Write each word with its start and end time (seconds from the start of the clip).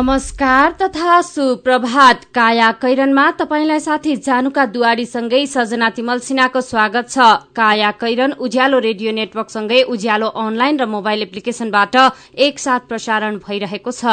नमस्कार 0.00 0.72
तथा 0.72 1.20
सुप्रभात। 1.20 2.24
काया 2.34 2.70
कैरनमा 2.72 3.30
तपाईँलाई 3.30 3.80
साथी 3.80 4.16
जानुका 4.18 4.64
दुवारीसँगै 4.66 5.40
सजना 5.46 5.88
तिमल 5.90 6.18
सिन्हाको 6.18 6.60
स्वागत 6.62 7.08
छ। 7.10 7.16
काया 7.52 7.90
कैरन 8.00 8.32
उज्यालो 8.40 8.78
रेडियो 8.78 9.12
नेटवर्कसँगै 9.12 9.80
उज्यालो 9.92 10.28
अनलाइन 10.42 10.80
र 10.80 10.86
मोबाइल 10.86 11.22
एप्लिकेशनबाट 11.22 11.96
एकसाथ 12.38 12.80
प्रसारण 12.88 13.36
भइरहेको 13.44 13.92
छ। 13.92 14.04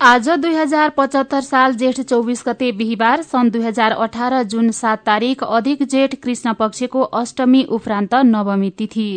आज 0.00 0.28
दुई 0.38 0.54
हजार 0.54 0.94
पचहत्तर 0.96 1.42
साल 1.42 1.74
जेठ 1.74 2.00
चौबिस 2.02 2.40
गते 2.46 2.68
बिहिबार 2.78 3.22
सन् 3.24 3.50
दुई 3.50 3.62
हजार 3.64 3.90
अठार 4.06 4.42
जुन 4.44 4.70
सात 4.70 5.02
तारीक 5.02 5.42
अधिक 5.50 5.82
जेठ 5.88 6.14
कृष्ण 6.22 6.52
पक्षको 6.54 7.00
अष्टमी 7.22 7.64
उपरान्त 7.70 8.14
नवमी 8.30 8.70
तिथि। 8.78 9.08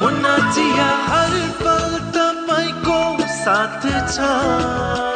काया 0.00 0.88
कैरनका 3.84 5.15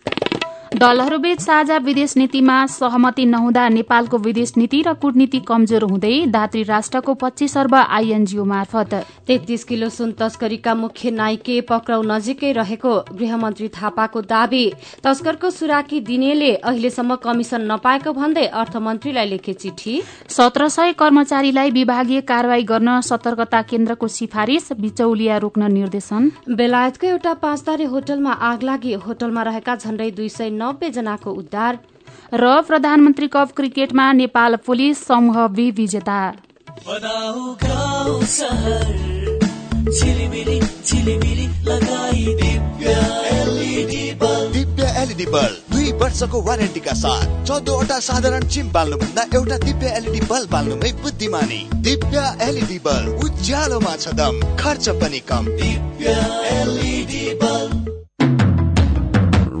दलहरूबीच 0.71 1.39
साझा 1.41 1.77
विदेश 1.77 2.15
नीतिमा 2.17 2.55
सहमति 2.65 3.25
नहुँदा 3.25 3.67
नेपालको 3.69 4.17
विदेश 4.17 4.53
नीति 4.57 4.81
र 4.81 4.93
कूटनीति 4.95 5.39
कमजोर 5.47 5.83
हुँदै 5.83 6.13
दात्री 6.27 6.61
राष्ट्रको 6.63 7.13
पच्चीस 7.13 7.57
अर्ब 7.57 7.75
आईएनजीओ 7.75 8.45
मार्फत। 8.45 8.93
तेत्तीस 9.27 9.63
किलो 9.63 9.89
सुन 9.89 10.11
तस्करीका 10.19 10.75
मुख्य 10.75 11.11
नाइके 11.11 11.59
पक्राउ 11.69 12.01
नजिकै 12.03 12.51
रहेको 12.51 12.93
गृहमन्त्री 13.11 13.67
थापाको 13.71 14.21
दावी। 14.23 14.63
तस्करको 15.03 15.49
सुराकी 15.49 15.99
दिनेले 16.01 16.53
अहिलेसम्म 16.55 17.15
कमिशन 17.19 17.67
नपाएको 17.71 18.13
भन्दै 18.13 18.45
अर्थमन्त्रीलाई 18.63 19.29
लेखे 19.29 19.53
चिठी। 19.55 20.01
सत्र 20.29 20.69
सय 20.69 20.93
कर्मचारीलाई 20.93 21.71
विभागीय 21.71 22.21
कार्यवाही 22.23 22.63
गर्न 22.63 22.99
सतर्कता 23.01 23.61
केन्द्रको 23.67 24.07
सिफारिश 24.09 24.71
बिचौलिया 24.79 25.37
रोक्न 25.37 25.71
निर्देशन। 25.73 26.31
बेलायतको 26.55 27.07
एउटा 27.07 27.33
पाँचतारे 27.43 27.91
होटलमा 27.91 28.39
आग 28.49 28.63
लागि 28.63 28.93
होटलमा 29.05 29.43
रहेका 29.43 29.75
झण्डै 29.75 30.11
दुई 30.13 30.29
सय 30.31 30.49
नब्बे 30.61 30.89
जनाको 30.91 31.31
उद्धार 31.33 31.79
र 32.33 32.61
प्रधानमन्त्री 32.63 33.27
कप 33.27 33.51
क्रिकेटमा 33.55 34.11
नेपाल 34.13 34.55
पुलिस 34.65 35.03
समूह 35.05 35.47
बी 35.57 35.69
विजेता। 35.77 36.19
Divya 44.51 44.85
LED 45.01 45.25
bulb. 45.25 45.57
दुई 45.71 45.91
वर्षको 45.99 46.41
वारेन्टीका 46.41 46.93
साथ 46.93 47.25
चौधवटा 47.47 47.97
साधारण 47.99 48.43
चिम 48.47 48.71
बाल्नुभन्दा 48.71 49.23
एउटा 49.35 49.57
दिव्य 49.57 49.87
एलइडी 49.97 50.21
बल्ब 50.25 50.49
बाल्नुमै 50.51 50.91
बुद्धिमानी। 51.03 51.61
दिव्य 51.81 52.17
एलइडी 52.47 52.79
बल्ब 52.85 53.23
उज्यालोमा 53.25 53.95
छ 53.95 54.13
दम 54.19 54.39
खर्च 54.59 54.89
पनि 55.01 55.19
कम। 55.29 55.45
दिव्य 55.57 56.15
एलइडी 56.51 57.00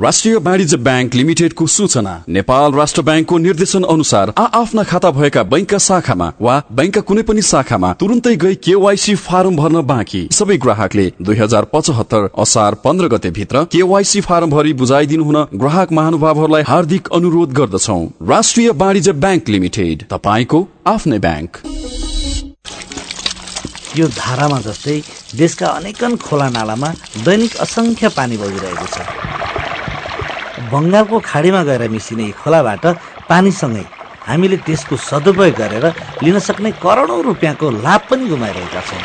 राष्ट्रिय 0.01 0.35
वाणिज्य 0.35 0.77
ब्याङ्क 0.77 1.15
लिमिटेडको 1.15 1.65
सूचना 1.67 2.13
नेपाल 2.35 2.71
राष्ट्र 2.73 3.01
ब्याङ्कको 3.01 3.37
निर्देशन 3.37 3.83
अनुसार 3.93 4.31
आ 4.37 4.45
आफ्ना 4.59 4.83
खाता 4.83 5.09
भएका 5.11 5.43
बैंकका 5.51 5.77
शाखामा 5.77 6.31
वा 6.41 6.55
बैंकका 6.71 7.01
कुनै 7.09 7.23
पनि 7.23 7.41
शाखामा 7.41 7.91
तुरन्तै 7.99 8.35
गई 8.43 8.55
केवाइसी 8.65 9.15
फारम 9.25 9.55
भर्न 9.55 9.81
बाँकी। 9.91 10.21
सबै 10.31 10.57
ग्राहकले 10.63 11.05
दुई 11.21 11.37
हजार 11.37 11.65
पचहत्तर 11.73 12.27
असार 12.43 12.75
पन्ध्र 12.83 13.07
गते 13.13 13.29
भित्र 13.37 13.63
केवाइसी 13.71 14.21
फारम 14.21 14.49
भरि 14.49 14.73
बुझाइदिनु 14.81 15.23
हुन 15.23 15.37
ग्राहक 15.55 15.91
महानुभावहरूलाई 15.91 16.63
हार्दिक 16.71 17.13
अनुरोध 17.13 17.53
गर्दछौ। 17.59 18.01
राष्ट्रिय 18.31 18.69
वाणिज्य 18.81 19.11
ब्याङ्क 19.21 19.49
लिमिटेड 19.49 20.03
तपाईँको 20.13 20.67
आफ्नै 20.87 21.19
ब्याङ्क। 21.27 21.61
यो 23.97 24.07
धारामा 24.17 24.59
जस्तै 24.61 25.01
देशका 25.37 25.67
अनेकन 25.77 26.15
खोला 26.25 26.49
नालामा 26.57 26.93
दैनिक 27.25 27.55
असंख्य 27.67 28.09
पानी 28.17 28.37
बगिरहेको 28.37 28.87
छ। 28.95 29.29
बङ्गालको 30.73 31.17
खाडीमा 31.29 31.61
गएर 31.69 31.83
मिसिने 31.89 32.25
खोलाबाट 32.41 32.85
पानीसँगै 33.29 33.85
हामीले 34.27 34.57
त्यसको 34.67 34.95
सदुपयोग 35.09 35.55
गरेर 35.57 35.85
लिन 36.23 36.37
सक्ने 36.47 36.71
करोडौँ 36.83 37.21
रुपियाँको 37.23 37.69
लाभ 37.85 38.01
पनि 38.09 38.27
गुमाइरहेका 38.29 38.81
छौँ। 38.89 39.03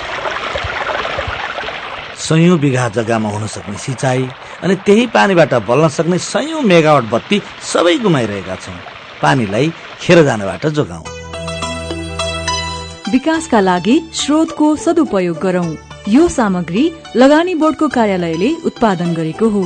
सयौँ 2.27 2.59
बिघा 2.59 2.88
जग्गामा 2.97 3.28
हुन 3.28 3.47
सक्ने 3.47 3.77
सिँचाइ 3.78 4.22
अनि 4.65 4.75
त्यही 4.87 5.06
पानीबाट 5.16 5.54
बल्न 5.69 5.88
सक्ने 5.97 6.19
सयौँ 6.19 6.62
मेगावट 6.62 7.04
बत्ती 7.12 7.43
सबै 7.72 7.97
गुमाइरहेका 8.04 8.56
छौँ। 8.56 8.78
पानीलाई 9.22 9.72
खेर 10.00 10.22
जानबाट 10.25 10.66
जोगाउँ। 10.77 11.04
विकासका 13.12 13.60
लागि 13.60 13.97
स्रोतको 14.15 14.66
सदुपयोग 14.77 15.38
गरौं। 15.38 15.69
यो 16.09 16.28
सामग्री 16.28 16.84
लगानी 17.16 17.54
बोर्डको 17.54 17.88
कार्यालयले 17.88 18.50
उत्पादन 18.66 19.15
गरेको 19.15 19.48
हो। 19.48 19.62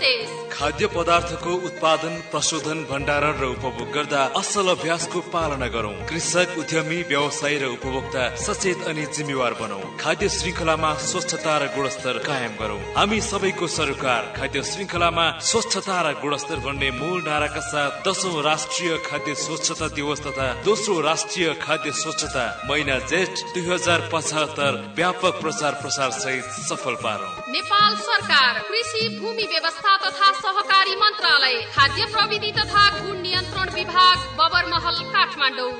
जारी 0.00 0.24
सन्देश 0.24 0.49
खाद्य 0.60 0.86
पदार्थको 0.92 1.52
उत्पादन 1.66 2.16
प्रशोधन 2.30 2.80
भण्डारण 2.84 3.38
र 3.40 3.44
उपभोग 3.50 3.92
गर्दा 3.92 4.22
असल 4.36 4.66
अभ्यासको 4.70 5.20
पालना 5.32 5.68
गरौं। 5.72 5.92
कृषक 6.04 6.58
उद्यमी 6.60 6.98
व्यवसायी 7.08 7.56
र 7.58 7.64
उपभोक्ता 7.76 8.24
सचेत 8.36 8.82
अनि 8.84 9.04
जिम्मेवार 9.08 9.54
बनौ। 9.56 9.80
खाद्य 9.96 10.28
श्रृङ्खलामा 10.28 10.90
स्वच्छता 11.02 11.54
र 11.56 11.64
गुणस्तर 11.76 12.18
कायम 12.28 12.52
गरौं। 12.60 12.80
हामी 12.92 13.20
सबैको 13.24 13.66
सरोकार 13.76 14.22
खाद्य 14.36 14.62
श्रृङ्खलामा 14.62 15.26
स्वच्छता 15.40 15.96
र 16.04 16.12
गुणस्तर 16.20 16.58
भन्ने 16.60 16.90
मूल 17.00 17.18
नाराका 17.24 17.62
साथ 17.70 18.04
दशौं 18.04 18.34
राष्ट्रिय 18.44 18.92
खाद्य 19.08 19.34
स्वच्छता 19.40 19.88
दिवस 19.96 20.20
तथा 20.26 20.46
दोस्रो 20.68 21.00
राष्ट्रिय 21.00 21.48
खाद्य 21.64 21.92
स्वच्छता 22.02 22.44
महिना 22.68 22.98
जेठ 23.08 23.32
दुई 23.54 23.64
हजार 23.72 24.08
पचहत्तर 24.12 24.72
व्यापक 24.92 25.40
प्रचार 25.40 25.80
प्रसार 25.80 26.10
सहित 26.20 26.44
सफल 26.68 27.00
पारौं। 27.00 27.32
नेपाल 27.48 27.96
सरकार 28.04 28.52
कृषि 28.68 29.08
भूमि 29.18 29.48
व्यवस्था 29.52 29.96
तथा 30.04 30.28
सहकारी 30.50 30.94
मन्त्रालय 30.96 31.54
खाद्य 31.74 32.04
प्रविधि 32.04 32.50
तथा 32.52 32.82
गुण 32.98 33.16
नियन्त्रण 33.22 33.68
विभाग 33.74 34.18
बबरमहल 34.38 34.96
काठमाडौँ। 35.12 35.72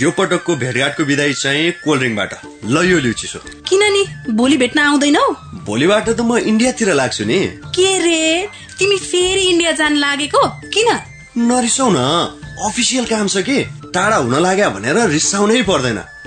यो 0.00 0.10
पटकको 0.10 0.56
भेटघाटको 0.56 1.02
विदाई 1.04 1.32
चाहिँ 1.32 1.72
कोल्ड 1.84 2.00
ड्रिङ्कबाट। 2.00 2.32
ल 2.64 2.84
यो 2.88 2.98
लिउ 2.98 3.12
चिसो 3.12 3.38
किन 3.68 3.82
नि? 3.92 4.02
भोलि 4.32 4.56
भेट्न 4.56 4.78
आउँदैनौ? 4.80 5.26
भोलिबाट 5.68 6.08
त 6.08 6.20
म 6.20 6.36
इन्डियातिर 6.38 6.92
लाग्छु 6.94 7.24
नि। 7.24 7.40
के 7.76 7.88
रे? 7.98 8.48
तिमी 8.78 8.96
फेरि 8.96 9.44
इन्डिया 9.52 9.72
जान 9.72 9.96
लागेको? 9.96 10.42
किन? 10.72 10.88
नरिसाउ 11.44 11.88
न 11.92 12.00
अफिसियल 12.64 13.04
काम 13.04 13.28
छ 13.28 13.44
कि? 13.44 13.58
टाढा 13.92 14.16
हुन 14.16 14.34
लाग्यो 14.40 14.70
भनेर 14.70 14.98
रिसाउनै 15.12 15.62
पर्दैन। 15.62 15.98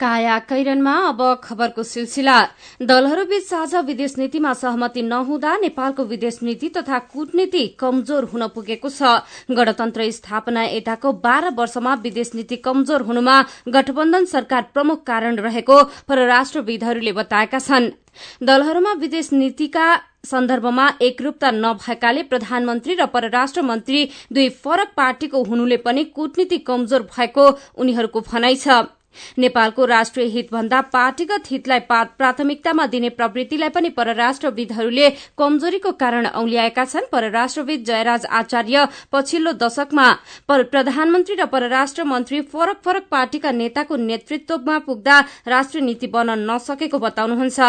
काया 0.00 0.38
कैरनमा 0.38 0.92
अब 1.08 1.20
खबरको 1.44 1.82
सिलसिला। 1.82 2.36
दलहरूबीच 2.80 3.44
साझा 3.44 3.80
विदेश 3.80 4.16
नीतिमा 4.18 4.52
सहमति 4.54 5.02
नहुँदा 5.02 5.56
नेपालको 5.56 6.04
विदेश 6.04 6.38
नीति 6.42 6.68
तथा 6.68 6.98
कूटनीति 7.06 7.66
कमजोर 7.80 8.24
हुन 8.24 8.46
पुगेको 8.48 8.88
छ। 8.90 9.02
गणतन्त्र 9.50 10.10
स्थापना 10.12 10.64
यताको 10.64 11.12
बाह्र 11.18 11.50
वर्षमा 11.56 11.94
विदेश 12.02 12.30
नीति 12.34 12.56
कमजोर 12.58 13.02
हुनुमा 13.02 13.36
गठबन्धन 13.68 14.24
सरकार 14.26 14.66
प्रमुख 14.74 15.02
कारण 15.04 15.36
रहेको 15.38 15.82
परराष्ट्रविदहरूले 16.08 17.12
बताएका 17.12 17.58
छन्। 17.58 17.90
दलहरूमा 18.42 18.92
विदेश 19.00 19.32
नीतिका 19.32 19.86
सन्दर्भमा 20.24 20.86
एकरूपता 21.00 21.50
नभएकाले 21.52 22.22
प्रधानमन्त्री 22.24 22.94
र 22.94 23.06
परराष्ट्र 23.06 23.62
मन्त्री 23.62 24.04
दुई 24.32 24.48
फरक 24.60 24.92
पार्टीको 24.96 25.42
हुनुले 25.44 25.76
पनि 25.78 26.04
कूटनीति 26.12 26.58
कमजोर 26.68 27.02
भएको 27.08 27.48
उनीहरूको 27.78 28.20
भनाइ 28.22 28.56
छ। 28.56 28.84
नेपालको 29.38 29.84
राष्ट्रिय 29.86 30.26
हितभन्दा 30.28 30.80
पार्टीगत 30.92 31.50
हितलाई 31.50 31.80
प्राथमिकतामा 31.90 32.86
दिने 32.86 33.08
प्रवृत्तिलाई 33.10 33.68
पनि 33.68 33.88
परराष्ट्रविदहरूले 33.90 35.08
कमजोरीको 35.38 35.92
कारण 35.94 36.26
औल्याएका 36.28 36.84
छन्। 36.84 37.06
परराष्ट्रविद 37.12 37.84
जयराज 37.84 38.26
आचार्य 38.32 38.86
पछिल्लो 39.12 39.52
दशकमा 39.54 40.06
प्रधानमन्त्री 40.48 41.34
र 41.34 41.46
परराष्ट्र 41.46 42.04
मन्त्री 42.06 42.40
फरक 42.52 42.80
फरक 42.84 43.06
पार्टीका 43.10 43.50
नेताको 43.52 43.96
नेतृत्वमा 43.98 44.78
पुग्दा 44.86 45.18
राष्ट्रिय 45.48 45.84
नीति 45.84 46.06
बन्न 46.08 46.38
नसकेको 46.50 46.98
बताउनुहुन्छ। 46.98 47.60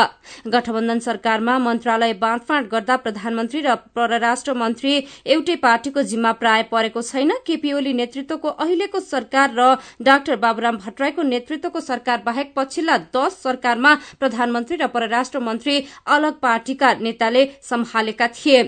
गठबन्धन 0.48 1.00
सरकारमा 1.00 1.58
मन्त्रालय 1.60 2.14
बाँडफाँड 2.16 2.68
गर्दा 2.70 2.96
प्रधानमन्त्री 2.98 3.62
र 3.62 3.76
परराष्ट्र 3.96 4.54
मन्त्री 4.56 4.94
एउटै 5.28 5.56
पार्टीको 5.58 6.04
जिम्मा 6.04 6.32
प्राय 6.34 6.64
परेको 6.72 7.02
छैन। 7.04 7.32
केपी 7.48 7.74
ओली 7.74 7.94
नेतृत्वको 7.94 8.50
अहिलेको 8.50 9.00
सरकार 9.02 9.54
र 9.58 9.76
डाक्टर 10.02 10.36
बाबुराम 10.38 10.78
भट्टराईको 10.78 11.22
नेतृत्वको 11.38 11.80
सरकार 11.82 12.22
बाहेक 12.26 12.54
पछिल्ला 12.56 12.98
दश 13.16 13.40
सरकारमा 13.44 13.94
प्रधानमन्त्री 14.20 14.78
र 14.78 14.88
परराष्ट्र 14.90 15.40
मन्त्री 15.42 15.78
अलग 16.18 16.40
पार्टीका 16.42 16.94
नेताले 17.02 17.46
सम्हालेका 17.64 18.28
थिए। 18.36 18.64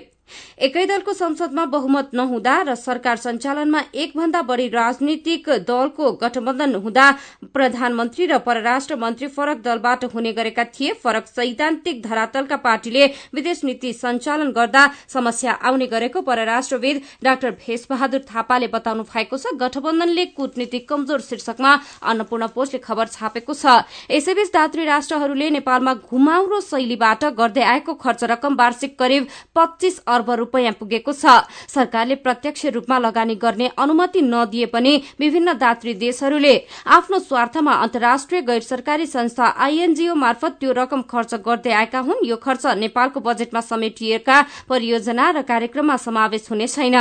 एकै 0.59 0.85
दलको 0.85 1.13
संसदमा 1.13 1.65
बहुमत 1.67 2.09
नहुँदा 2.13 2.55
र 2.61 2.75
सरकार 2.77 3.17
सञ्चालनमा 3.19 3.83
एक 3.95 4.17
भन्दा 4.17 4.41
बढ़ी 4.43 4.67
राजनीतिक 4.69 5.49
दलको 5.67 6.11
गठबन्धन 6.21 6.75
हुँदा 6.77 7.05
प्रधानमन्त्री 7.53 8.25
र 8.25 8.37
परराष्ट्र 8.41 8.95
मन्त्री 8.97 9.27
फरक 9.29 9.61
दलबाट 9.63 10.05
हुने 10.13 10.33
गरेका 10.33 10.63
थिए। 10.69 10.93
फरक 11.03 11.27
सैद्धान्तिक 11.29 12.01
धरातलका 12.03 12.55
पार्टीले 12.59 13.05
विदेश 13.33 13.63
नीति 13.63 13.93
सञ्चालन 13.95 14.51
गर्दा 14.51 14.83
समस्या 15.09 15.51
आउने 15.61 15.87
गरेको 15.87 16.21
परराष्ट्रविद 16.21 17.01
डाक्टर 17.23 17.51
भेषबहादुर 17.59 18.25
थापाले 18.27 18.67
बताउनु 18.69 19.03
भएको 19.05 19.37
छ। 19.37 19.55
गठबन्धनले 19.59 20.25
कूटनीतिक 20.37 20.87
कमजोर 20.89 21.21
शीर्षकमा 21.21 21.71
अन्नपूर्ण 22.03 22.47
पोस्टले 22.55 22.79
खबर 22.79 23.07
छापेको 23.09 23.53
छ। 23.53 23.83
यसैबीच 24.09 24.49
दात्री 24.53 24.85
राष्ट्रहरूले 24.85 25.49
नेपालमा 25.49 25.93
घुमाउरो 26.05 26.59
शैलीबाट 26.61 27.23
गर्दै 27.37 27.63
आएको 27.63 27.93
खर्च 27.95 28.23
रकम 28.25 28.55
वार्षिक 28.55 28.97
करिब 28.99 29.27
पच्चीस 29.55 30.01
अर्ब 30.19 30.31
रूपियाँ 30.35 30.73
पुगेको 30.75 31.13
छ। 31.13 31.47
सरकारले 31.69 32.15
प्रत्यक्ष 32.19 32.65
रूपमा 32.75 32.97
लगानी 32.99 33.35
गर्ने 33.37 33.71
अनुमति 33.79 34.21
नदिए 34.23 34.65
पनि 34.67 34.93
विभिन्न 35.19 35.53
दात्री 35.57 35.93
देशहरूले 35.95 36.55
आफ्नो 36.89 37.19
स्वार्थमा 37.21 37.73
अन्तर्राष्ट्रिय 37.79 38.41
गैर 38.43 38.61
सरकारी 38.63 39.05
संस्था 39.07 39.45
आईएनजीओ 39.57 40.15
मार्फत 40.17 40.57
त्यो 40.59 40.71
रकम 40.73 41.01
खर्च 41.07 41.33
गर्दै 41.41 41.71
आएका 41.73 41.99
हुन्। 42.01 42.25
यो 42.25 42.35
खर्च 42.37 42.65
नेपालको 42.77 43.19
बजेटमा 43.21 43.61
समेटिएका 43.63 44.41
परियोजना 44.69 45.29
र 45.31 45.41
कार्यक्रममा 45.45 45.97
समावेश 45.99 46.47
हुने 46.51 46.67
छैन। 46.67 46.95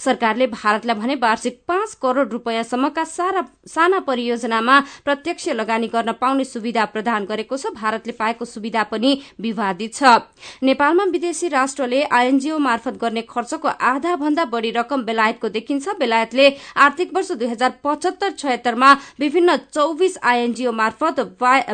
सरकारले 0.00 0.46
भारतलाई 0.48 0.96
भने 0.96 1.14
वार्षिक 1.16 1.60
पाँच 1.68 1.94
करोड़ 2.02 2.28
रूपियाँसम्मका 2.28 3.04
साना 3.04 3.98
परियोजनामा 4.02 4.78
प्रत्यक्ष 5.04 5.48
लगानी 5.50 5.88
गर्न 5.88 6.12
पाउने 6.20 6.44
सुविधा 6.44 6.84
प्रदान 6.86 7.24
गरेको 7.24 7.56
छ। 7.56 7.72
भारतले 7.74 8.12
पाएको 8.14 8.44
सुविधा 8.44 8.82
पनि 8.84 9.12
विवादित 9.40 9.94
छ। 9.94 10.02
नेपालमा 10.62 11.04
विदेशी 11.12 11.48
राष्ट्रले 11.50 12.02
आईएनजीओ 12.04 12.58
मार्फत 12.60 12.98
गर्ने 13.00 13.22
खर्चको 13.28 13.68
आधा 13.68 14.16
भन्दा 14.16 14.44
बढ़ी 14.46 14.70
रकम 14.72 15.02
बेलायतको 15.04 15.48
देखिन्छ। 15.50 15.88
बेलायतले 15.98 16.48
आर्थिक 16.78 17.14
वर्ष 17.14 17.32
दुई 17.32 17.48
हजार 17.48 17.72
पचहत्तर 17.84 18.30
छयत्तरमा 18.32 18.92
विभिन्न 19.20 19.56
चौविस 19.72 20.18
आईएनजीओ 20.24 20.72
मार्फत 20.72 21.20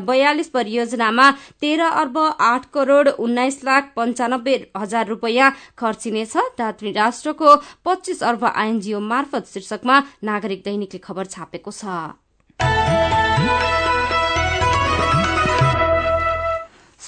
बयालिस 0.03 0.49
परियोजनामा 0.51 1.31
तेह्र 1.61 1.83
अर्ब 1.83 2.19
आठ 2.19 2.65
करोड़ 2.75 3.09
उन्नाइस 3.09 3.63
लाख 3.65 3.93
पञ्चानब्बे 3.97 4.55
हजार 4.77 5.07
रूपियाँ 5.09 5.51
खर्चिनेछ। 5.79 6.37
दात्री 6.59 6.93
राष्ट्रको 6.93 7.55
पच्चीस 7.99 8.23
अर्ब 8.23 8.45
आइएनजीओ 8.45 8.99
मार्फत 9.03 9.47
शीर्षकमा 9.53 9.95
नागरिक 10.25 10.63
दैनिकले 10.65 10.99
खबर 11.03 11.27
छापेको 11.35 11.71
छ। 11.75 11.95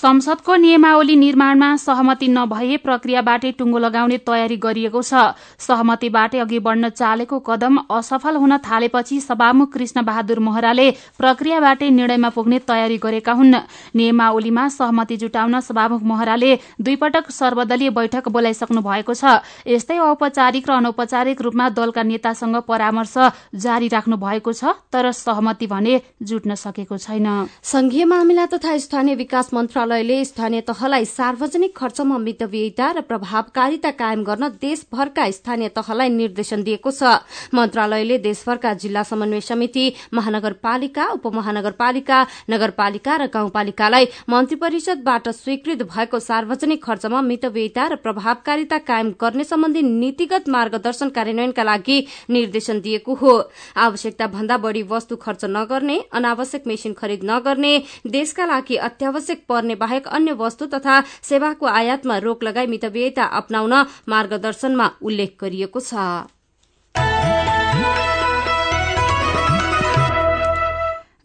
संसदको 0.01 0.55
नियमावली 0.57 1.15
निर्माणमा 1.17 1.69
सहमति 1.77 2.29
नभए 2.29 2.77
प्रक्रियाबाटै 2.81 3.51
टुङ्गो 3.53 3.79
लगाउने 3.79 4.17
तयारी 4.25 4.57
गरिएको 4.57 5.01
छ। 5.03 5.37
सहमतिबाटै 5.61 6.39
अघि 6.41 6.59
बढ़न 6.59 6.89
चालेको 6.91 7.39
कदम 7.41 7.77
असफल 7.91 8.37
हुन 8.37 8.57
थालेपछि 8.65 9.21
सभामुख 9.21 9.73
कृष्ण 9.73 10.03
बहादुर 10.03 10.39
महराले 10.41 10.87
प्रक्रियाबाटै 11.21 11.91
निर्णयमा 11.91 12.29
पुग्ने 12.31 12.59
तयारी 12.65 12.97
गरेका 12.97 13.33
हुन्। 13.33 13.57
नियमावलीमा 13.93 14.65
सहमति 14.71 15.17
जुटाउन 15.17 15.61
सभामुख 15.61 16.03
महराले 16.03 16.53
दुईपटक 16.81 17.31
सर्वदलीय 17.31 17.91
बैठक 17.93 18.29
बोलाइसक्नु 18.31 18.81
भएको 18.81 19.15
छ। 19.15 19.45
यस्तै 19.69 19.99
औपचारिक 20.01 20.65
र 20.65 20.73
अनौपचारिक 20.81 21.43
रूपमा 21.43 21.69
दलका 21.77 22.03
नेतासँग 22.05 22.57
परामर्श 22.65 23.15
जारी 23.59 23.89
राख्नु 23.91 24.17
भएको 24.17 24.53
छ 24.55 24.73
तर 24.89 25.13
सहमति 25.13 25.67
भने 25.67 26.01
जुट्न 26.25 26.55
सकेको 26.57 26.97
छैन। 26.97 27.29
संघीय 27.69 28.05
मामिला 28.07 28.47
तथा 28.49 28.77
स्थानीय 28.81 29.15
विकास 29.21 29.53
मन्त्रालय 29.55 29.89
मन्त्रालयले 29.91 30.25
स्थानीय 30.25 30.61
तहलाई 30.63 31.05
सार्वजनिक 31.05 31.75
खर्चमा 31.77 32.17
मितव्ययिता 32.21 32.91
र 32.93 33.01
प्रभावकारिता 33.03 33.91
कायम 33.91 34.23
गर्न 34.23 34.49
देशभरका 34.63 35.25
स्थानीय 35.33 35.69
तहलाई 35.75 36.09
निर्देशन 36.11 36.63
दिएको 36.63 36.91
छ। 36.93 37.19
मन्त्रालयले 37.51 38.19
देशभरका 38.21 38.73
जिल्ला 38.77 39.03
समन्वय 39.03 39.41
समिति 39.43 39.85
महानगरपालिका 40.15 41.07
उपमहानगरपालिका 41.11 42.19
नगरपालिका 42.51 43.17
र 43.17 43.27
गाउँपालिकालाई 43.35 44.07
मन्त्री 44.31 44.57
परिषदबाट 44.63 45.29
स्वीकृत 45.33 45.83
भएको 45.91 46.19
सार्वजनिक 46.21 46.85
खर्चमा 46.85 47.21
मितव्ययिता 47.23 47.87
र 47.87 47.97
प्रभावकारिता 47.99 48.79
कायम 48.87 49.11
गर्ने 49.19 49.45
सम्बन्धी 49.45 49.83
नीतिगत 49.83 50.49
मार्गदर्शन 50.49 51.09
कार्यान्वयनका 51.11 51.63
लागि 51.65 51.99
निर्देशन 52.31 52.81
दिएको 52.81 53.15
हो। 53.17 53.35
आवश्यकता 53.81 54.27
भन्दा 54.29 54.57
बढ़ी 54.63 54.83
वस्तु 54.87 55.17
खर्च 55.19 55.45
नगर्ने 55.51 55.99
अनावश्यक 56.15 56.67
मेसिन 56.67 56.93
खरिद 56.95 57.27
नगर्ने 57.27 57.75
देशका 58.09 58.47
लागि 58.47 58.77
अत्यावश्यक 58.87 59.45
पर्ने 59.49 59.79
बाहेक 59.81 60.09
अन्य 60.17 60.33
वस्तु 60.43 60.67
तथा 60.75 61.01
सेवाको 61.23 61.67
आयातमा 61.67 62.19
रोक 62.27 62.43
लगाई 62.45 62.67
मितव्ययता 62.75 63.25
अपनाउन 63.41 63.75
मार्गदर्शनमा 64.09 64.91
उल्लेख 65.03 65.37
गरिएको 65.41 65.81
छ। 65.81 66.40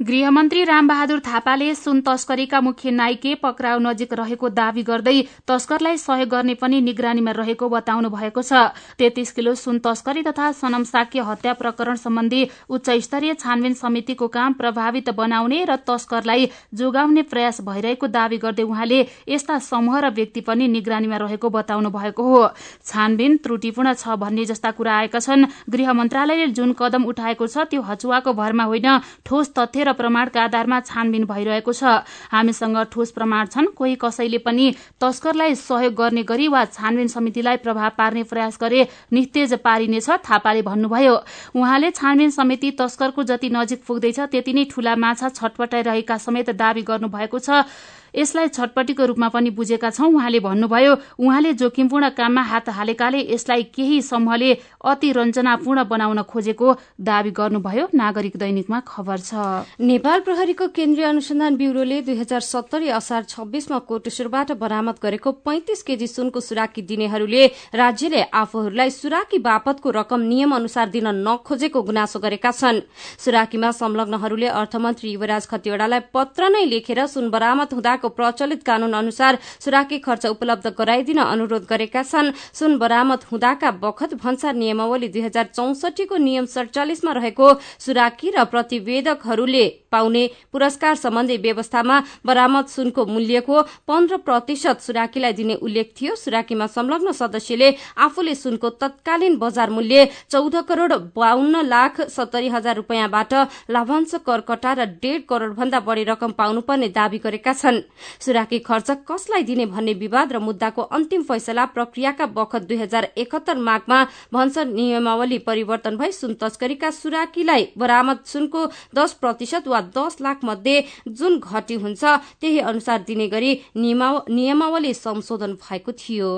गृहमन्त्री 0.06 0.64
रामबहादुर 0.64 1.20
थापाले 1.26 1.74
सुन 1.76 2.02
तस्करीका 2.02 2.60
मुख्य 2.62 2.92
नाइके 2.92 3.34
पक्राउ 3.36 3.78
नजिक 3.80 4.12
रहेको 4.14 4.50
दावी 4.50 4.82
गर्दै 4.84 5.14
तस्करलाई 5.48 5.98
सहयोग 5.98 6.30
गर्ने 6.30 6.54
पनि 6.56 6.82
निगरानीमा 6.82 7.32
रहेको 7.34 7.70
बताउनु 7.70 8.10
भएको 8.12 8.42
छ। 8.42 8.54
तेत्तीस 9.00 9.32
किलो 9.32 9.54
सुन 9.56 9.80
तस्करी 9.82 10.22
तथा 10.24 10.52
सनम 10.54 10.84
साक्य 10.86 11.20
हत्या 11.22 11.54
प्रकरण 11.54 11.96
सम्बन्धी 11.96 12.42
उच्च 12.70 12.90
स्तरीय 13.02 13.34
छानबिन 13.36 13.74
समितिको 13.74 14.28
काम 14.28 14.54
प्रभावित 14.54 15.10
बनाउने 15.16 15.64
र 15.66 15.76
तस्करलाई 15.88 16.50
जोगाउने 16.76 17.22
प्रयास 17.26 17.62
भइरहेको 17.64 18.08
दावी 18.10 18.38
गर्दै 18.38 18.64
उहाँले 18.66 19.02
यस्ता 19.28 19.58
समूह 19.62 20.00
र 20.00 20.14
व्यक्ति 20.14 20.42
पनि 20.44 20.68
निगरानीमा 20.68 21.18
रहेको 21.18 21.50
बताउनु 21.50 21.90
भएको 21.90 22.24
हो। 22.26 22.44
छानबिन 22.86 23.38
त्रुटिपूर्ण 23.42 23.94
छ 23.96 24.22
भन्ने 24.22 24.46
जस्ता 24.46 24.72
कुरा 24.78 25.00
आएका 25.00 25.20
छन्। 25.20 25.50
गृह 25.72 25.94
मन्त्रालयले 25.96 26.48
जुन 26.54 26.78
कदम 26.78 27.10
उठाएको 27.10 27.48
छ 27.48 27.68
त्यो 27.74 27.82
हचुवाको 27.82 28.34
भरमा 28.36 28.70
होइन। 28.70 28.90
ठोस 29.26 29.54
तथ्य 29.58 29.82
र 29.82 29.94
प्रमाणका 29.96 30.44
आधारमा 30.44 30.80
छानबिन 30.82 31.24
भइरहेको 31.26 31.74
छ। 31.74 31.84
हामीसँग 32.32 32.78
ठोस 32.92 33.12
प्रमाण 33.12 33.46
छन्। 33.48 33.68
कोही 33.76 33.96
कसैले 33.96 34.38
पनि 34.38 34.66
तस्करलाई 35.02 35.56
सहयोग 35.56 35.94
गर्ने 35.96 36.24
गरी 36.24 36.48
वा 36.48 36.64
छानबिन 36.68 37.08
समितिलाई 37.08 37.58
प्रभाव 37.58 37.90
पार्ने 37.98 38.24
प्रयास 38.26 38.58
गरे 38.62 38.88
निस्तेज 39.12 39.54
पारिनेछ 39.64 40.10
थापाले 40.22 40.62
भन्नुभयो। 40.62 41.16
उहाँले 41.56 41.92
छानबिन 41.92 42.30
समिति 42.30 42.72
तस्करको 42.80 43.24
जति 43.26 43.50
नजिक 43.50 43.84
पुग्दैछ 43.88 44.20
त्यति 44.32 44.54
नै 44.54 44.64
ठूला 44.66 44.96
माछा 44.96 45.30
छटपटाइरहेका 45.32 46.18
समेत 46.18 46.50
दावी 46.56 46.82
गर्नुभएको 46.82 47.40
छ। 47.40 47.66
यसलाई 48.16 48.48
छटपटीको 48.50 49.06
रूपमा 49.06 49.30
पनि 49.30 49.50
बुझेका 49.52 49.90
छौं 49.90 50.10
उहाँले 50.14 50.40
भन्नुभयो 50.40 50.94
उहाँले 51.20 51.54
जोखिमपूर्ण 51.56 52.10
काममा 52.18 52.42
हात 52.44 52.70
हालेकाले 52.70 53.20
यसलाई 53.30 53.64
केही 53.76 54.02
समूहले 54.04 54.52
अति 54.86 55.12
रञ्जनापूर्ण 55.12 55.84
बनाउन 55.86 56.22
खोजेको 56.24 56.68
दावी 57.02 57.32
गर्नुभयो। 57.32 57.88
नागरिक 57.96 58.36
दैनिकमा 58.38 58.80
खबर 58.88 59.18
छ। 59.20 59.34
नेपाल 59.82 60.20
प्रहरीको 60.22 60.68
केन्द्रीय 60.76 61.06
अनुसन्धान 61.06 61.56
ब्यूरोले 61.56 62.02
दुई 62.02 62.16
हजार 62.18 62.42
सत्तरी 62.42 62.90
असार 62.90 63.24
छब्बीसमा 63.26 63.80
कोटेश्वरबाट 63.90 64.52
बरामद 64.56 64.96
गरेको 65.04 65.32
पैंतिस 65.46 65.82
केजी 65.84 66.08
सुनको 66.08 66.40
सुराकी 66.40 66.82
दिनेहरूले 66.82 67.46
राज्यले 67.76 68.22
आफूहरूलाई 68.34 68.90
सुराकी 68.92 69.38
बापतको 69.40 69.90
रकम 69.92 70.22
नियम 70.24 70.56
अनुसार 70.56 70.90
दिन 70.90 71.08
नखोजेको 71.22 71.82
गुनासो 71.82 72.20
गरेका 72.20 72.52
छन्। 72.52 72.82
सुराकीमा 73.20 73.72
संलग्नहरूले 73.74 74.48
अर्थमन्त्री 74.56 75.10
युवराज 75.12 75.48
खतिवड़ालाई 75.48 76.00
पत्र 76.14 76.50
नै 76.50 76.66
लेखेर 76.66 77.06
सुन 77.08 77.30
बरामद 77.30 77.74
हुँदाको 77.74 78.05
प्रचलित 78.10 78.64
कानून 78.66 78.94
अनुसार 78.94 79.38
सुराकी 79.60 79.98
खर्च 80.00 80.26
उपलब्ध 80.28 80.68
गराइदिन 80.78 81.20
अनुरोध 81.20 81.66
गरेका 81.70 82.04
छन्। 82.04 82.32
सुन 82.54 82.78
बरामद 82.78 83.24
हुँदाका 83.32 83.72
बखत 83.82 84.14
भन्सार 84.24 84.54
नियमावली 84.56 85.08
दुई 85.08 85.22
हजार 85.22 85.50
चौसठीको 85.56 86.18
नियम 86.18 86.46
सड़चालिसमा 86.48 87.12
रहेको 87.12 87.54
सुराकी 87.80 88.30
र 88.32 88.44
प्रतिवेदकहरूले 88.46 89.66
पाउने 89.92 90.24
पुरस्कार 90.52 90.96
सम्बन्धी 90.96 91.38
व्यवस्थामा 91.38 92.02
बरामद 92.26 92.66
सुनको 92.68 93.06
मूल्यको 93.06 93.62
पन्ध्र 93.88 94.18
प्रतिशत 94.20 94.82
सुराकीलाई 94.82 95.34
दिने 95.34 95.56
उल्लेख 95.58 95.94
थियो। 95.96 96.16
सुराकीमा 96.16 96.68
संलग्न 96.68 97.12
सदस्यले 97.14 97.70
आफूले 97.98 98.36
सुनको 98.36 98.70
तत्कालीन 98.76 99.38
बजार 99.38 99.70
मूल्य 99.70 100.08
चौध 100.32 100.56
करोड़ 100.68 100.94
बाहन्न 101.16 101.62
लाख 101.66 102.02
सत्तरी 102.10 102.50
हजार 102.50 102.76
रूपियाँबाट 102.76 103.34
लाभांश 103.70 104.16
कर 104.26 104.42
कटाएर 104.42 104.86
डेढ 105.02 105.22
करोड़ 105.30 105.54
भन्दा 105.54 105.80
बढ़ी 105.80 106.04
रकम 106.04 106.32
पाउनुपर्ने 106.32 106.88
दावी 106.90 107.18
गरेका 107.18 107.54
छन्। 107.54 107.82
सुराकी 108.20 108.60
खर्च 108.60 108.92
कसलाई 109.08 109.44
दिने 109.44 109.66
भन्ने 109.68 109.94
विवाद 109.96 110.34
र 110.34 110.40
मुद्दाको 110.40 110.82
अन्तिम 110.98 111.24
फैसला 111.24 111.66
प्रक्रियाका 111.76 112.26
बखत 112.36 112.62
दुई 112.70 112.78
हजार 112.78 113.08
एकहत्तर 113.18 113.58
माघमा 113.60 114.04
भन्सर 114.34 114.66
नियमावली 114.68 115.38
परिवर्तन 115.48 115.98
भई 115.98 116.12
सुन 116.12 116.34
तस्करीका 116.42 116.90
सुराकीलाई 116.94 117.68
बरामद 117.78 118.20
सुनको 118.26 118.66
दश 118.96 119.14
प्रतिशत 119.22 119.68
वा 119.68 119.82
दश 119.98 120.18
लाख 120.22 120.44
मध्ये 120.46 120.84
जुन 121.10 121.40
घटी 121.40 121.76
हुन्छ 121.84 122.04
त्यही 122.42 122.60
अनुसार 122.72 123.04
दिने 123.08 123.28
गरी 123.28 123.54
नियमावली 123.78 124.94
संशोधन 124.96 125.54
भएको 125.62 125.92
थियो। 125.94 126.32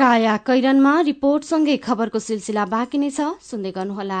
काया 0.00 0.36
कैरनमा 0.46 0.92
रिपोर्टसँगै 1.02 1.76
खबरको 1.76 2.18
सिलसिला 2.18 2.64
बाँकी 2.66 2.98
नै 2.98 3.10
छ 3.12 3.20
सुन्दै 3.44 3.70
गर्नुहोला। 3.76 4.20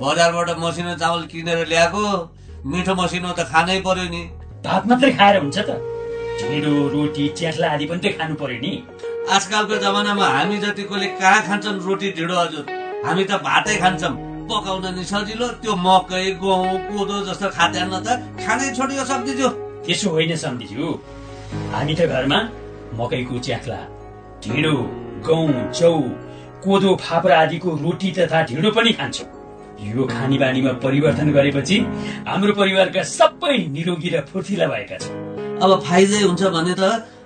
बजारबाट 0.00 0.50
मसिनो 0.58 0.94
चामल 1.00 1.22
किनेर 1.32 1.66
ल्याएको 1.72 2.04
मिठो 2.70 2.94
मसिनो 3.00 3.30
त 3.38 3.40
खानै 3.50 3.78
पर्यो 3.86 4.06
नि। 4.14 4.22
भात 4.64 4.86
मात्रै 4.90 5.10
खाएर 5.18 5.36
हुन्छ 5.42 5.58
त। 5.58 5.70
ढिँडो 6.38 6.72
रोटी 6.94 7.24
च्यास्ला 7.38 7.68
आदि 7.74 7.86
पनि 7.90 8.00
त 8.04 8.06
खानु 8.18 8.34
पर्यो 8.42 8.58
नि। 8.64 8.72
आजकलको 9.34 9.76
जमानामा 9.84 10.26
हामी 10.36 10.56
जतिकोले 10.64 11.06
कहाँ 11.20 11.40
खान्छन् 11.48 11.82
रोटी 11.86 12.08
ढिँडो 12.16 12.34
हजुर 12.42 12.64
हामी 13.06 13.24
त 13.30 13.32
भातै 13.46 13.76
खान्छौँ। 13.82 14.14
पकाउन 14.48 14.86
नि 14.96 15.04
सजिलो 15.10 15.46
त्यो 15.62 15.74
मकै 15.86 16.24
गहुँ 16.42 16.74
कोदो 16.88 17.16
जस्तो 17.28 17.48
खाद्यान्न 17.56 17.94
त 18.06 18.08
खानै 18.42 18.68
छोडियो 18.76 19.04
सक्दिज्यू 19.10 19.48
त्यसो 19.84 20.08
होइन 20.14 20.32
सम्झिज्यू। 20.44 20.88
हामी 21.72 21.94
त 21.94 22.10
घरमा 22.12 22.38
मकैको 22.98 23.38
च्याख्ला 23.46 23.80
ढिँडो 24.42 24.74
गहुँ 25.28 25.70
चौ 25.78 25.92
कोदो 26.64 26.90
फापरा 27.04 27.36
आदिको 27.44 27.70
रोटी 27.84 28.10
तथा 28.18 28.38
ढिँडो 28.50 28.70
पनि 28.76 28.92
खान्छौँ। 28.98 29.33
यो 29.80 30.04
खानी 30.06 30.38
बानीमा 30.38 30.72
परिवर्तन 30.84 31.32
गरेपछि 31.32 31.76
हाम्रो 32.28 32.52
परिवारका 32.54 33.02
सबै 33.02 33.56
निरोगी 33.74 34.08
र 34.08 34.20
फुर्तिला 34.30 34.66
भएका 34.66 34.96
छन्। 34.98 35.60
अब 35.62 35.70
फाइदै 35.86 36.22
हुन्छ 36.22 36.42
भने 36.54 36.74
त 36.78 36.82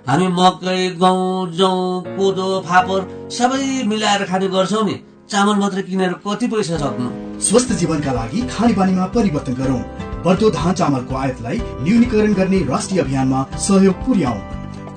हामी 0.08 0.26
मकै 0.38 0.80
गहुँ 0.96 1.52
जौ 1.52 1.70
कोदो 2.16 2.48
फापर 2.68 3.00
सबै 3.38 3.62
मिलाएर 3.86 4.24
खाने 4.24 4.48
गर्छौँ 4.48 4.84
नि। 4.84 4.96
चामल 5.30 5.56
मात्र 5.60 5.82
किनेर 5.82 6.12
कति 6.26 6.46
पैसा 6.48 6.76
सक्नु? 6.78 7.08
स्वस्थ 7.40 7.72
जीवनका 7.80 8.12
लागि 8.12 8.40
खानी 8.52 8.72
बानीमा 8.72 9.06
परिवर्तन 9.16 9.54
गरौँ। 9.54 9.82
बढ्दो 10.24 10.50
धान 10.50 10.72
चामलको 10.74 11.14
आयातलाई 11.16 11.58
न्यूनीकरण 11.84 12.32
गर्ने 12.34 12.58
राष्ट्रिय 12.70 13.00
अभियानमा 13.00 13.44
सहयोग 13.66 13.94
पुर्याउ। 14.06 14.38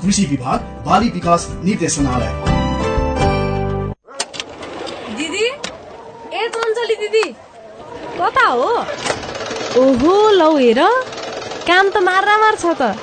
कृषि 0.02 0.26
विभाग 0.26 0.60
बाली 0.88 1.10
विकास 1.10 1.48
निर्देशनालय। 1.66 2.51
कता 8.32 8.48
हो। 8.48 9.82
ओहो 9.82 10.30
लौ 10.32 10.56
हेर। 10.58 10.80
काम 11.68 11.90
त 11.90 11.98
मार 12.08 12.56
छ 12.56 12.66
त। 12.80 12.96